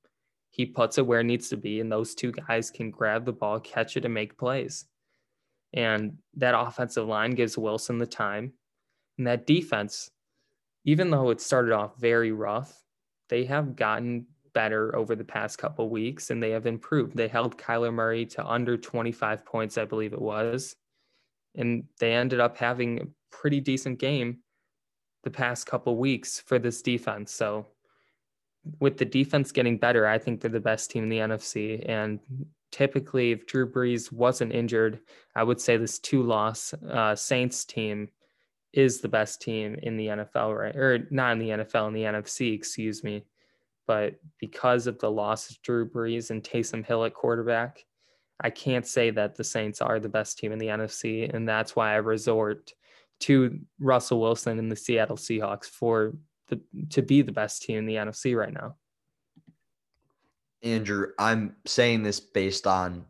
He 0.51 0.65
puts 0.65 0.97
it 0.97 1.05
where 1.05 1.19
it 1.19 1.25
needs 1.25 1.49
to 1.49 1.57
be, 1.57 1.81
and 1.81 1.91
those 1.91 2.15
two 2.15 2.31
guys 2.31 2.71
can 2.71 2.91
grab 2.91 3.25
the 3.25 3.33
ball, 3.33 3.59
catch 3.59 3.97
it, 3.97 4.05
and 4.05 4.13
make 4.13 4.37
plays. 4.37 4.85
And 5.73 6.17
that 6.35 6.57
offensive 6.57 7.05
line 7.05 7.31
gives 7.31 7.57
Wilson 7.57 7.97
the 7.97 8.05
time. 8.05 8.53
And 9.17 9.27
that 9.27 9.45
defense, 9.45 10.11
even 10.85 11.09
though 11.09 11.29
it 11.29 11.41
started 11.41 11.73
off 11.73 11.99
very 11.99 12.31
rough, 12.31 12.81
they 13.27 13.43
have 13.45 13.75
gotten 13.75 14.27
better 14.55 14.95
over 14.95 15.15
the 15.15 15.23
past 15.23 15.59
couple 15.59 15.87
weeks 15.89 16.31
and 16.31 16.41
they 16.41 16.49
have 16.49 16.65
improved. 16.65 17.15
They 17.15 17.27
held 17.27 17.59
Kyler 17.59 17.93
Murray 17.93 18.25
to 18.27 18.43
under 18.43 18.77
25 18.77 19.45
points, 19.45 19.77
I 19.77 19.85
believe 19.85 20.13
it 20.13 20.21
was. 20.21 20.75
And 21.53 21.83
they 21.99 22.13
ended 22.13 22.39
up 22.39 22.57
having 22.57 22.99
a 22.99 23.35
pretty 23.35 23.59
decent 23.59 23.99
game 23.99 24.39
the 25.23 25.29
past 25.29 25.67
couple 25.67 25.97
weeks 25.97 26.39
for 26.39 26.57
this 26.57 26.81
defense. 26.81 27.31
So 27.31 27.67
with 28.79 28.97
the 28.97 29.05
defense 29.05 29.51
getting 29.51 29.77
better, 29.77 30.07
I 30.07 30.17
think 30.17 30.41
they're 30.41 30.49
the 30.49 30.59
best 30.59 30.89
team 30.89 31.03
in 31.03 31.09
the 31.09 31.19
NFC. 31.19 31.83
And 31.87 32.19
typically, 32.71 33.31
if 33.31 33.45
Drew 33.45 33.69
Brees 33.69 34.11
wasn't 34.11 34.53
injured, 34.53 35.01
I 35.35 35.43
would 35.43 35.61
say 35.61 35.77
this 35.77 35.99
two 35.99 36.23
loss 36.23 36.73
uh, 36.89 37.15
Saints 37.15 37.65
team 37.65 38.09
is 38.73 39.01
the 39.01 39.07
best 39.07 39.41
team 39.41 39.77
in 39.83 39.97
the 39.97 40.07
NFL, 40.07 40.57
right? 40.57 40.75
Or 40.75 41.07
not 41.09 41.33
in 41.33 41.39
the 41.39 41.49
NFL, 41.49 41.87
in 41.87 41.93
the 41.93 42.03
NFC, 42.03 42.53
excuse 42.53 43.03
me. 43.03 43.25
But 43.87 44.15
because 44.39 44.87
of 44.87 44.99
the 44.99 45.11
loss 45.11 45.49
of 45.49 45.61
Drew 45.61 45.87
Brees 45.87 46.31
and 46.31 46.43
Taysom 46.43 46.85
Hill 46.85 47.05
at 47.05 47.13
quarterback, 47.13 47.85
I 48.39 48.49
can't 48.49 48.85
say 48.85 49.11
that 49.11 49.35
the 49.35 49.43
Saints 49.43 49.81
are 49.81 49.99
the 49.99 50.09
best 50.09 50.37
team 50.37 50.51
in 50.51 50.59
the 50.59 50.67
NFC. 50.67 51.33
And 51.33 51.47
that's 51.47 51.75
why 51.75 51.93
I 51.93 51.97
resort 51.97 52.73
to 53.21 53.59
Russell 53.79 54.19
Wilson 54.19 54.59
and 54.59 54.71
the 54.71 54.75
Seattle 54.75 55.17
Seahawks 55.17 55.65
for 55.65 56.13
the 56.47 56.59
to 56.89 57.01
be 57.01 57.21
the 57.21 57.31
best 57.31 57.63
team 57.63 57.77
in 57.77 57.85
the 57.85 57.95
NFC 57.95 58.35
right 58.35 58.53
now. 58.53 58.75
Andrew, 60.63 61.07
I'm 61.19 61.55
saying 61.65 62.03
this 62.03 62.19
based 62.19 62.67
on 62.67 63.05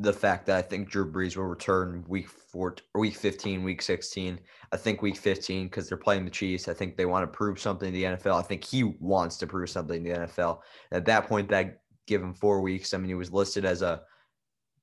the 0.00 0.12
fact 0.12 0.46
that 0.46 0.56
I 0.56 0.62
think 0.62 0.88
Drew 0.88 1.10
Brees 1.10 1.36
will 1.36 1.44
return 1.44 2.04
week 2.06 2.28
four, 2.28 2.76
week 2.94 3.16
15, 3.16 3.64
week 3.64 3.82
16. 3.82 4.38
I 4.70 4.76
think 4.76 5.02
week 5.02 5.16
15 5.16 5.66
because 5.66 5.88
they're 5.88 5.98
playing 5.98 6.24
the 6.24 6.30
Chiefs. 6.30 6.68
I 6.68 6.74
think 6.74 6.96
they 6.96 7.06
want 7.06 7.24
to 7.24 7.36
prove 7.36 7.58
something 7.58 7.92
to 7.92 7.92
the 7.92 8.04
NFL. 8.04 8.38
I 8.38 8.42
think 8.42 8.62
he 8.62 8.84
wants 9.00 9.36
to 9.38 9.46
prove 9.46 9.68
something 9.68 10.04
to 10.04 10.10
the 10.10 10.18
NFL. 10.20 10.60
At 10.92 11.04
that 11.06 11.26
point, 11.26 11.48
that 11.48 11.80
give 12.06 12.22
him 12.22 12.32
four 12.32 12.60
weeks. 12.60 12.94
I 12.94 12.98
mean, 12.98 13.08
he 13.08 13.14
was 13.14 13.32
listed 13.32 13.64
as 13.64 13.82
a 13.82 14.02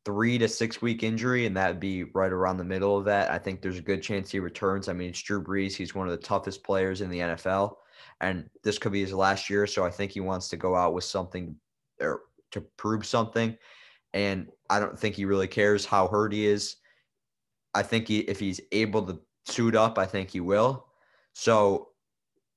three 0.04 0.38
to 0.38 0.50
six 0.50 0.82
week 0.82 1.02
injury, 1.02 1.46
and 1.46 1.56
that 1.56 1.70
would 1.70 1.80
be 1.80 2.04
right 2.04 2.32
around 2.32 2.58
the 2.58 2.66
middle 2.66 2.98
of 2.98 3.06
that. 3.06 3.32
I 3.32 3.40
think 3.40 3.62
there's 3.62 3.80
a 3.80 3.84
good 3.84 4.04
chance 4.04 4.30
he 4.30 4.40
returns. 4.40 4.90
I 4.90 4.94
mean, 4.94 5.10
it's 5.10 5.22
Drew 5.22 5.42
Brees. 5.42 5.76
He's 5.76 5.96
one 5.96 6.08
of 6.08 6.12
the 6.12 6.26
toughest 6.26 6.62
players 6.64 7.00
in 7.00 7.10
the 7.10 7.20
NFL, 7.20 7.76
and 8.20 8.50
this 8.64 8.78
could 8.78 8.92
be 8.92 9.02
his 9.02 9.14
last 9.14 9.50
year. 9.50 9.66
So 9.66 9.86
I 9.86 9.90
think 9.90 10.12
he 10.12 10.20
wants 10.20 10.50
to 10.50 10.58
go 10.58 10.76
out 10.76 10.94
with 10.94 11.06
something 11.06 11.56
or 12.02 12.22
to 12.52 12.62
prove 12.78 13.06
something. 13.06 13.58
And 14.16 14.50
I 14.70 14.80
don't 14.80 14.98
think 14.98 15.16
he 15.16 15.26
really 15.26 15.48
cares 15.48 15.86
how 15.86 16.08
hurt 16.08 16.34
he 16.34 16.48
is. 16.48 16.78
I 17.76 17.84
think 17.84 18.08
he, 18.08 18.20
if 18.20 18.40
he's 18.40 18.62
able 18.72 19.04
to 19.04 19.20
suit 19.46 19.76
up, 19.76 20.00
I 20.00 20.06
think 20.06 20.32
he 20.32 20.40
will. 20.40 20.88
So 21.34 21.90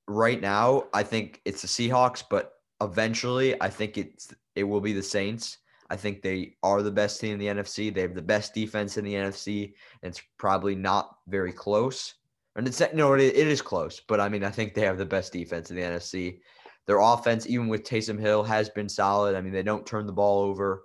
right 0.06 0.40
now, 0.40 0.84
I 0.94 1.02
think 1.02 1.42
it's 1.44 1.60
the 1.60 1.68
Seahawks, 1.68 2.22
but 2.28 2.52
eventually, 2.80 3.60
I 3.60 3.68
think 3.68 3.98
it's 3.98 4.32
it 4.54 4.62
will 4.62 4.80
be 4.80 4.92
the 4.92 5.02
Saints. 5.02 5.58
I 5.90 5.96
think 5.96 6.22
they 6.22 6.54
are 6.62 6.82
the 6.82 6.92
best 6.92 7.20
team 7.20 7.32
in 7.32 7.38
the 7.38 7.46
NFC. 7.46 7.92
They 7.92 8.02
have 8.02 8.14
the 8.14 8.22
best 8.22 8.54
defense 8.54 8.96
in 8.96 9.04
the 9.04 9.14
NFC, 9.14 9.74
and 10.02 10.10
it's 10.10 10.22
probably 10.38 10.76
not 10.76 11.16
very 11.26 11.52
close. 11.52 12.14
And 12.54 12.68
it's 12.68 12.80
no, 12.94 13.14
it, 13.14 13.20
it 13.20 13.48
is 13.48 13.62
close, 13.62 14.00
but 14.06 14.20
I 14.20 14.28
mean, 14.28 14.44
I 14.44 14.50
think 14.50 14.74
they 14.74 14.82
have 14.82 14.98
the 14.98 15.06
best 15.06 15.32
defense 15.32 15.70
in 15.70 15.76
the 15.76 15.82
NFC. 15.82 16.38
Their 16.86 17.00
offense, 17.00 17.46
even 17.46 17.68
with 17.68 17.84
Taysom 17.84 18.18
Hill, 18.18 18.44
has 18.44 18.70
been 18.70 18.88
solid. 18.88 19.34
I 19.34 19.40
mean, 19.40 19.52
they 19.52 19.62
don't 19.62 19.86
turn 19.86 20.06
the 20.06 20.12
ball 20.12 20.40
over, 20.40 20.84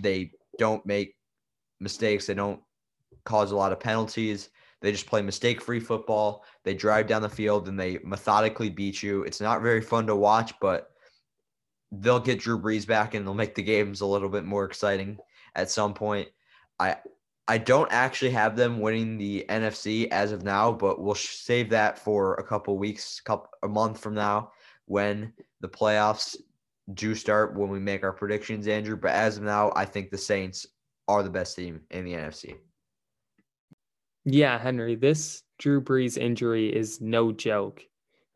they 0.00 0.32
don't 0.58 0.84
make 0.86 1.16
mistakes, 1.80 2.26
they 2.26 2.34
don't 2.34 2.60
cause 3.24 3.52
a 3.52 3.56
lot 3.56 3.72
of 3.72 3.80
penalties. 3.80 4.50
They 4.80 4.92
just 4.92 5.06
play 5.06 5.22
mistake 5.22 5.62
free 5.62 5.80
football. 5.80 6.44
They 6.62 6.74
drive 6.74 7.06
down 7.06 7.22
the 7.22 7.28
field 7.28 7.68
and 7.68 7.80
they 7.80 7.98
methodically 8.04 8.68
beat 8.68 9.02
you. 9.02 9.22
It's 9.22 9.40
not 9.40 9.62
very 9.62 9.80
fun 9.80 10.06
to 10.08 10.14
watch, 10.14 10.52
but 10.60 10.90
they'll 11.90 12.20
get 12.20 12.40
Drew 12.40 12.60
Brees 12.60 12.86
back 12.86 13.14
and 13.14 13.26
they'll 13.26 13.34
make 13.34 13.54
the 13.54 13.62
games 13.62 14.02
a 14.02 14.06
little 14.06 14.28
bit 14.28 14.44
more 14.44 14.64
exciting 14.64 15.18
at 15.54 15.70
some 15.70 15.94
point. 15.94 16.28
I 16.78 16.96
I 17.46 17.58
don't 17.58 17.92
actually 17.92 18.30
have 18.30 18.56
them 18.56 18.80
winning 18.80 19.18
the 19.18 19.44
NFC 19.50 20.08
as 20.10 20.32
of 20.32 20.44
now, 20.44 20.72
but 20.72 21.00
we'll 21.00 21.14
save 21.14 21.68
that 21.70 21.98
for 21.98 22.34
a 22.34 22.42
couple 22.44 22.78
weeks, 22.78 23.20
couple 23.20 23.50
a 23.62 23.68
month 23.68 24.00
from 24.00 24.14
now 24.14 24.52
when 24.86 25.32
the 25.60 25.68
playoffs 25.68 26.36
do 26.92 27.14
start 27.14 27.56
when 27.56 27.70
we 27.70 27.78
make 27.78 28.02
our 28.02 28.12
predictions, 28.12 28.68
Andrew. 28.68 28.96
But 28.96 29.12
as 29.12 29.38
of 29.38 29.44
now, 29.44 29.72
I 29.74 29.84
think 29.84 30.10
the 30.10 30.18
Saints 30.18 30.66
are 31.08 31.22
the 31.22 31.30
best 31.30 31.56
team 31.56 31.80
in 31.90 32.04
the 32.04 32.12
NFC. 32.12 32.56
Yeah, 34.24 34.58
Henry, 34.58 34.94
this 34.94 35.42
Drew 35.58 35.80
Brees 35.80 36.18
injury 36.18 36.74
is 36.74 37.00
no 37.00 37.32
joke 37.32 37.84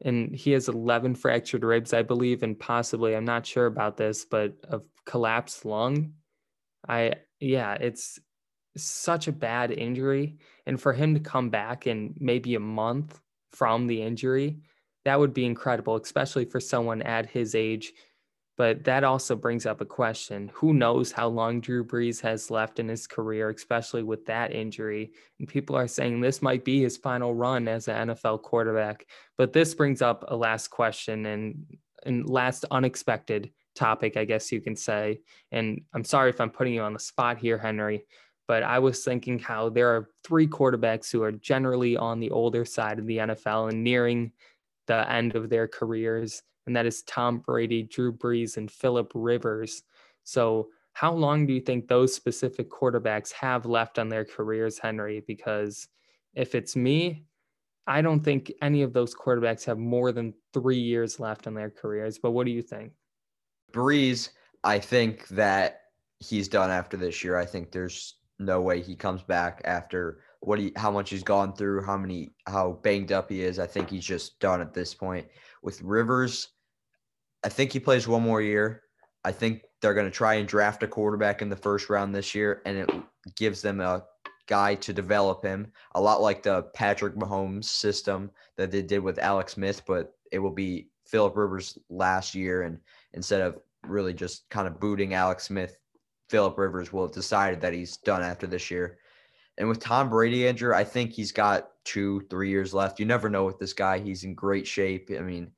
and 0.05 0.35
he 0.35 0.53
has 0.53 0.69
11 0.69 1.17
fractured 1.17 1.65
ribs, 1.65 1.93
I 1.93 2.03
believe, 2.03 2.43
and 2.43 2.59
possibly, 2.59 3.17
I'm 3.17 3.25
not 3.25 3.47
sure 3.47 3.67
about 3.67 3.97
this, 3.97 4.25
but 4.25 4.55
a 4.69 4.81
collapsed 5.07 5.65
lung. 5.65 6.13
I, 6.89 7.15
yeah, 7.41 7.75
it's 7.75 8.19
such 8.77 9.27
a 9.27 9.33
bad 9.33 9.73
injury. 9.73 10.37
And 10.67 10.81
for 10.81 10.93
him 10.93 11.15
to 11.15 11.21
come 11.21 11.51
back 11.51 11.87
in 11.87 12.15
maybe 12.19 12.55
a 12.55 12.61
month 12.61 13.21
from 13.51 13.87
the 13.87 14.03
injury, 14.03 14.61
that 15.05 15.19
would 15.19 15.35
be 15.35 15.47
incredible, 15.47 15.97
especially 15.97 16.45
for 16.45 16.61
someone 16.61 17.03
at 17.03 17.27
his 17.27 17.55
age 17.55 17.93
but 18.59 18.83
that 18.83 19.05
also 19.05 19.37
brings 19.37 19.67
up 19.67 19.81
a 19.81 19.87
question. 19.87 20.51
Who 20.53 20.75
knows 20.75 21.13
how 21.13 21.29
long 21.29 21.61
Drew 21.61 21.85
Brees 21.85 22.21
has 22.23 22.51
left 22.51 22.81
in 22.81 22.89
his 22.89 23.07
career, 23.07 23.51
especially 23.51 24.03
with 24.03 24.27
that 24.27 24.53
injury? 24.53 25.13
And 25.39 25.47
people 25.47 25.77
are 25.77 25.87
saying 25.87 26.21
this 26.21 26.43
might 26.43 26.65
be 26.65 26.83
his 26.83 26.97
final 26.97 27.33
run 27.33 27.69
as 27.69 27.87
an 27.87 28.09
NFL 28.09 28.43
quarterback. 28.43 29.07
But 29.37 29.53
this 29.53 29.75
brings 29.77 30.03
up 30.03 30.25
a 30.27 30.35
last 30.35 30.69
question 30.69 31.25
and, 31.27 31.67
and 32.05 32.29
last 32.29 32.65
unexpected 32.73 33.53
topic, 33.77 34.17
I 34.17 34.25
guess 34.25 34.51
you 34.51 34.61
can 34.61 34.75
say. 34.75 35.21
And 35.53 35.83
I'm 35.95 36.05
sorry 36.05 36.31
if 36.31 36.41
I'm 36.41 36.51
putting 36.51 36.75
you 36.75 36.83
on 36.83 36.95
the 36.95 36.99
spot 36.99 37.39
here, 37.39 37.59
Henry, 37.59 38.07
but 38.49 38.65
I 38.65 38.81
was 38.81 39.05
thinking 39.05 39.39
how 39.39 39.69
there 39.69 39.95
are 39.95 40.11
three 40.25 40.49
quarterbacks 40.49 41.13
who 41.13 41.23
are 41.23 41.31
generally 41.31 41.97
on 41.97 42.19
the 42.19 42.33
older 42.33 42.65
side 42.65 42.99
of 42.99 43.07
the 43.07 43.19
NFL 43.19 43.71
and 43.71 43.85
nearing 43.85 44.33
the 44.89 45.09
end 45.09 45.37
of 45.37 45.49
their 45.49 45.69
careers 45.69 46.43
and 46.69 46.77
that 46.77 46.87
is 46.87 47.03
Tom 47.03 47.39
Brady, 47.39 47.83
Drew 47.83 48.13
Brees, 48.13 48.59
and 48.59 48.71
Philip 48.71 49.11
Rivers. 49.15 49.83
So, 50.23 50.69
how 50.93 51.13
long 51.13 51.47
do 51.47 51.55
you 51.55 51.61
think 51.61 51.89
those 51.89 52.15
specific 52.15 52.71
quarterbacks 52.71 53.33
have 53.33 53.65
left 53.65 53.99
on 53.99 54.09
their 54.09 54.25
careers, 54.25 54.79
Henry? 54.79 55.25
Because 55.27 55.89
if 56.35 56.55
it's 56.55 56.77
me, 56.77 57.25
I 57.87 58.03
don't 58.03 58.21
think 58.21 58.53
any 58.61 58.83
of 58.83 58.93
those 58.93 59.15
quarterbacks 59.15 59.65
have 59.65 59.79
more 59.79 60.13
than 60.13 60.35
three 60.53 60.79
years 60.79 61.19
left 61.19 61.47
on 61.47 61.55
their 61.55 61.71
careers. 61.71 62.19
But 62.19 62.33
what 62.33 62.45
do 62.45 62.53
you 62.53 62.63
think? 62.63 62.93
Brees, 63.73 64.31
I 64.63 64.79
think 64.79 65.27
that 65.29 65.83
he's 66.19 66.49
done 66.49 66.71
after 66.71 66.99
this 66.99 67.25
year. 67.25 67.39
I 67.39 67.47
think 67.47 67.71
there's 67.71 68.17
no 68.39 68.61
way 68.61 68.83
he 68.83 68.95
comes 68.95 69.23
back 69.23 69.63
after 69.65 70.21
what 70.41 70.59
he 70.59 70.73
how 70.77 70.91
much 70.91 71.11
he's 71.11 71.23
gone 71.23 71.55
through, 71.55 71.83
how 71.83 71.97
many 71.97 72.33
how 72.47 72.73
banged 72.83 73.11
up 73.11 73.31
he 73.31 73.43
is. 73.43 73.59
I 73.59 73.67
think 73.67 73.89
he's 73.89 74.05
just 74.05 74.39
done 74.39 74.61
at 74.61 74.75
this 74.75 74.93
point. 74.93 75.27
With 75.63 75.81
Rivers, 75.83 76.49
I 77.45 77.49
think 77.49 77.73
he 77.73 77.81
plays 77.81 78.09
one 78.09 78.23
more 78.23 78.43
year. 78.43 78.83
I 79.25 79.33
think 79.33 79.63
they're 79.81 79.95
going 79.95 80.07
to 80.07 80.11
try 80.11 80.35
and 80.35 80.49
draft 80.49 80.83
a 80.83 80.89
quarterback 80.89 81.43
in 81.43 81.49
the 81.49 81.57
first 81.57 81.89
round 81.89 82.15
this 82.15 82.35
year, 82.35 82.63
and 82.67 82.79
it 82.79 82.91
gives 83.37 83.63
them 83.63 83.81
a 83.81 84.05
guy 84.47 84.75
to 84.77 84.93
develop 84.93 85.45
him, 85.45 85.71
a 85.95 86.01
lot 86.01 86.23
like 86.23 86.43
the 86.43 86.63
Patrick 86.75 87.15
Mahomes 87.15 87.65
system 87.65 88.31
that 88.57 88.71
they 88.71 88.83
did 88.83 89.01
with 89.01 89.19
Alex 89.19 89.53
Smith, 89.55 89.83
but 89.87 90.15
it 90.33 90.39
will 90.39 90.51
be 90.51 90.89
Philip 91.07 91.37
Rivers 91.37 91.79
last 91.91 92.35
year, 92.35 92.63
and 92.63 92.79
instead 93.13 93.41
of 93.41 93.59
really 93.87 94.15
just 94.15 94.49
kind 94.51 94.67
of 94.67 94.81
booting 94.81 95.15
Alex 95.15 95.45
Smith, 95.45 95.77
Philip 96.29 96.59
Rivers 96.59 96.93
will 96.93 97.03
have 97.03 97.15
decided 97.15 97.61
that 97.61 97.73
he's 97.73 97.97
done 97.99 98.23
after 98.23 98.47
this 98.47 98.71
year. 98.71 98.99
And 99.59 99.69
with 99.69 99.81
Tom 99.81 100.09
Brady, 100.09 100.47
Andrew, 100.47 100.75
I 100.75 100.85
think 100.85 101.13
he's 101.13 101.33
got 101.33 101.71
two, 101.85 102.23
three 102.31 102.51
years 102.51 102.73
left. 102.73 103.01
You 103.01 103.07
never 103.07 103.29
know 103.29 103.45
with 103.45 103.59
this 103.59 103.73
guy. 103.73 103.99
He's 103.99 104.25
in 104.25 104.35
great 104.35 104.67
shape. 104.67 105.11
I 105.17 105.21
mean, 105.21 105.51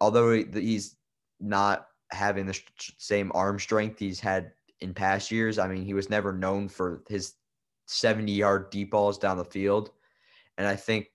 although 0.00 0.32
he's 0.32 0.96
not 1.40 1.88
having 2.10 2.46
the 2.46 2.58
same 2.98 3.30
arm 3.34 3.58
strength 3.58 3.98
he's 3.98 4.20
had 4.20 4.52
in 4.80 4.94
past 4.94 5.30
years. 5.30 5.58
I 5.58 5.68
mean, 5.68 5.84
he 5.84 5.94
was 5.94 6.10
never 6.10 6.32
known 6.32 6.68
for 6.68 7.02
his 7.08 7.34
70 7.86 8.32
yard 8.32 8.70
deep 8.70 8.90
balls 8.90 9.18
down 9.18 9.38
the 9.38 9.44
field. 9.44 9.90
And 10.56 10.66
I 10.66 10.76
think 10.76 11.10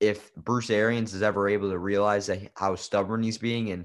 if 0.00 0.34
Bruce 0.34 0.70
Arians 0.70 1.14
is 1.14 1.22
ever 1.22 1.48
able 1.48 1.70
to 1.70 1.78
realize 1.78 2.26
that 2.26 2.50
how 2.56 2.74
stubborn 2.74 3.22
he's 3.22 3.38
being 3.38 3.70
and 3.70 3.84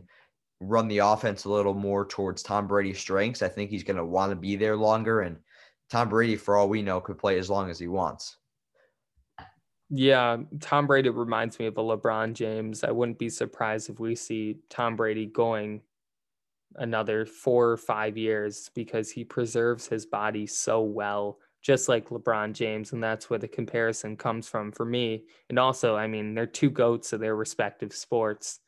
run 0.62 0.88
the 0.88 1.00
offense 1.00 1.46
a 1.46 1.50
little 1.50 1.74
more 1.74 2.06
towards 2.06 2.42
Tom 2.42 2.68
Brady's 2.68 3.00
strengths, 3.00 3.42
I 3.42 3.50
think 3.50 3.70
he's 3.70 3.84
going 3.84 3.98
to 3.98 4.06
want 4.06 4.32
to 4.32 4.36
be 4.36 4.56
there 4.56 4.78
longer. 4.78 5.22
And 5.22 5.38
Tom 5.90 6.10
Brady, 6.10 6.36
for 6.36 6.56
all 6.56 6.70
we 6.70 6.82
know, 6.82 7.02
could 7.02 7.18
play 7.18 7.38
as 7.38 7.50
long 7.50 7.70
as 7.70 7.78
he 7.78 7.88
wants. 7.88 8.38
Yeah, 9.90 10.38
Tom 10.62 10.88
Brady 10.88 11.10
reminds 11.10 11.60
me 11.60 11.68
of 11.68 11.78
a 11.78 11.82
LeBron 11.82 12.34
James. 12.34 12.84
I 12.84 12.92
wouldn't 12.92 13.20
be 13.20 13.30
surprised 13.30 13.90
if 13.90 14.00
we 14.00 14.16
see 14.16 14.58
Tom 14.70 14.96
Brady 14.96 15.28
going 15.28 15.82
another 16.76 17.26
four 17.26 17.70
or 17.70 17.78
five 17.78 18.18
years 18.18 18.70
because 18.74 19.12
he 19.12 19.24
preserves 19.24 19.88
his 19.88 20.06
body 20.06 20.48
so 20.48 20.82
well, 20.82 21.38
just 21.62 21.88
like 21.88 22.10
LeBron 22.10 22.54
James. 22.54 22.94
And 22.94 23.04
that's 23.04 23.30
where 23.30 23.40
the 23.40 23.48
comparison 23.48 24.18
comes 24.18 24.50
from 24.50 24.72
for 24.72 24.86
me. 24.86 25.26
And 25.50 25.60
also, 25.60 25.96
I 25.96 26.08
mean, 26.08 26.34
they're 26.34 26.48
two 26.48 26.72
goats 26.72 27.14
of 27.14 27.20
their 27.20 27.36
respective 27.36 27.94
sports 27.94 28.60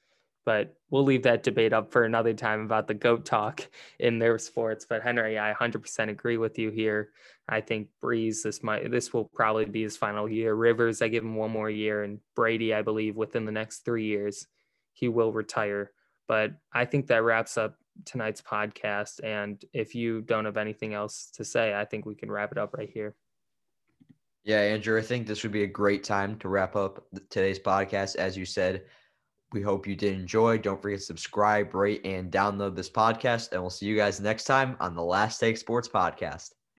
but 0.48 0.78
we'll 0.90 1.04
leave 1.04 1.24
that 1.24 1.44
debate 1.44 1.74
up 1.74 1.92
for 1.92 2.06
another 2.06 2.34
time 2.34 2.62
about 2.62 2.88
the 2.88 2.94
goat 2.94 3.26
talk 3.26 3.68
in 4.00 4.18
their 4.18 4.40
sports. 4.40 4.86
But 4.90 5.04
Henry, 5.04 5.38
I 5.38 5.54
100% 5.54 6.08
agree 6.08 6.38
with 6.38 6.58
you 6.58 6.70
here. 6.70 7.10
I 7.50 7.60
think 7.60 7.90
Brees, 8.02 8.44
this 8.44 8.64
might 8.64 8.90
this 8.90 9.12
will 9.12 9.26
probably 9.26 9.66
be 9.66 9.84
his 9.84 9.98
final 9.98 10.30
year. 10.30 10.56
Rivers, 10.56 11.02
I 11.02 11.10
give 11.10 11.26
him 11.26 11.36
one 11.36 11.52
more 11.52 11.70
year, 11.70 12.04
and 12.04 12.20
Brady, 12.34 12.74
I 12.74 12.82
believe 12.82 13.18
within 13.18 13.44
the 13.44 13.52
next 13.52 13.80
three 13.80 14.06
years, 14.06 14.48
he 14.94 15.10
will 15.10 15.34
retire. 15.34 15.92
But 16.30 16.54
I 16.74 16.86
think 16.86 17.08
that 17.08 17.24
wraps 17.24 17.58
up 17.58 17.76
tonight's 18.06 18.42
podcast. 18.42 19.22
And 19.26 19.62
if 19.74 19.96
you 19.96 20.22
don't 20.22 20.46
have 20.46 20.56
anything 20.56 20.94
else 20.94 21.30
to 21.34 21.44
say, 21.44 21.76
I 21.76 21.84
think 21.84 22.06
we 22.06 22.16
can 22.16 22.32
wrap 22.32 22.54
it 22.54 22.58
up 22.58 22.74
right 22.74 22.90
here. 22.90 23.18
Yeah, 24.46 24.62
Andrew, 24.62 24.98
I 24.98 25.02
think 25.02 25.28
this 25.28 25.44
would 25.44 25.52
be 25.52 25.64
a 25.64 25.68
great 25.68 26.06
time 26.06 26.40
to 26.40 26.48
wrap 26.48 26.78
up 26.78 27.06
today's 27.30 27.60
podcast. 27.60 28.16
As 28.16 28.38
you 28.38 28.46
said, 28.46 28.86
we 29.54 29.62
hope 29.62 29.88
you 29.88 29.96
did 29.96 30.14
enjoy. 30.14 30.58
Don't 30.58 30.82
forget 30.82 31.00
to 31.00 31.06
subscribe, 31.06 31.74
rate, 31.74 32.06
and 32.06 32.32
download 32.32 32.76
this 32.76 32.90
podcast. 32.90 33.52
And 33.54 33.62
we'll 33.62 33.70
see 33.70 33.86
you 33.86 33.96
guys 33.96 34.20
next 34.20 34.44
time 34.44 34.76
on 34.80 34.96
the 34.96 35.04
Last 35.04 35.40
Take 35.40 35.58
Sports 35.58 35.88
Podcast. 35.88 36.57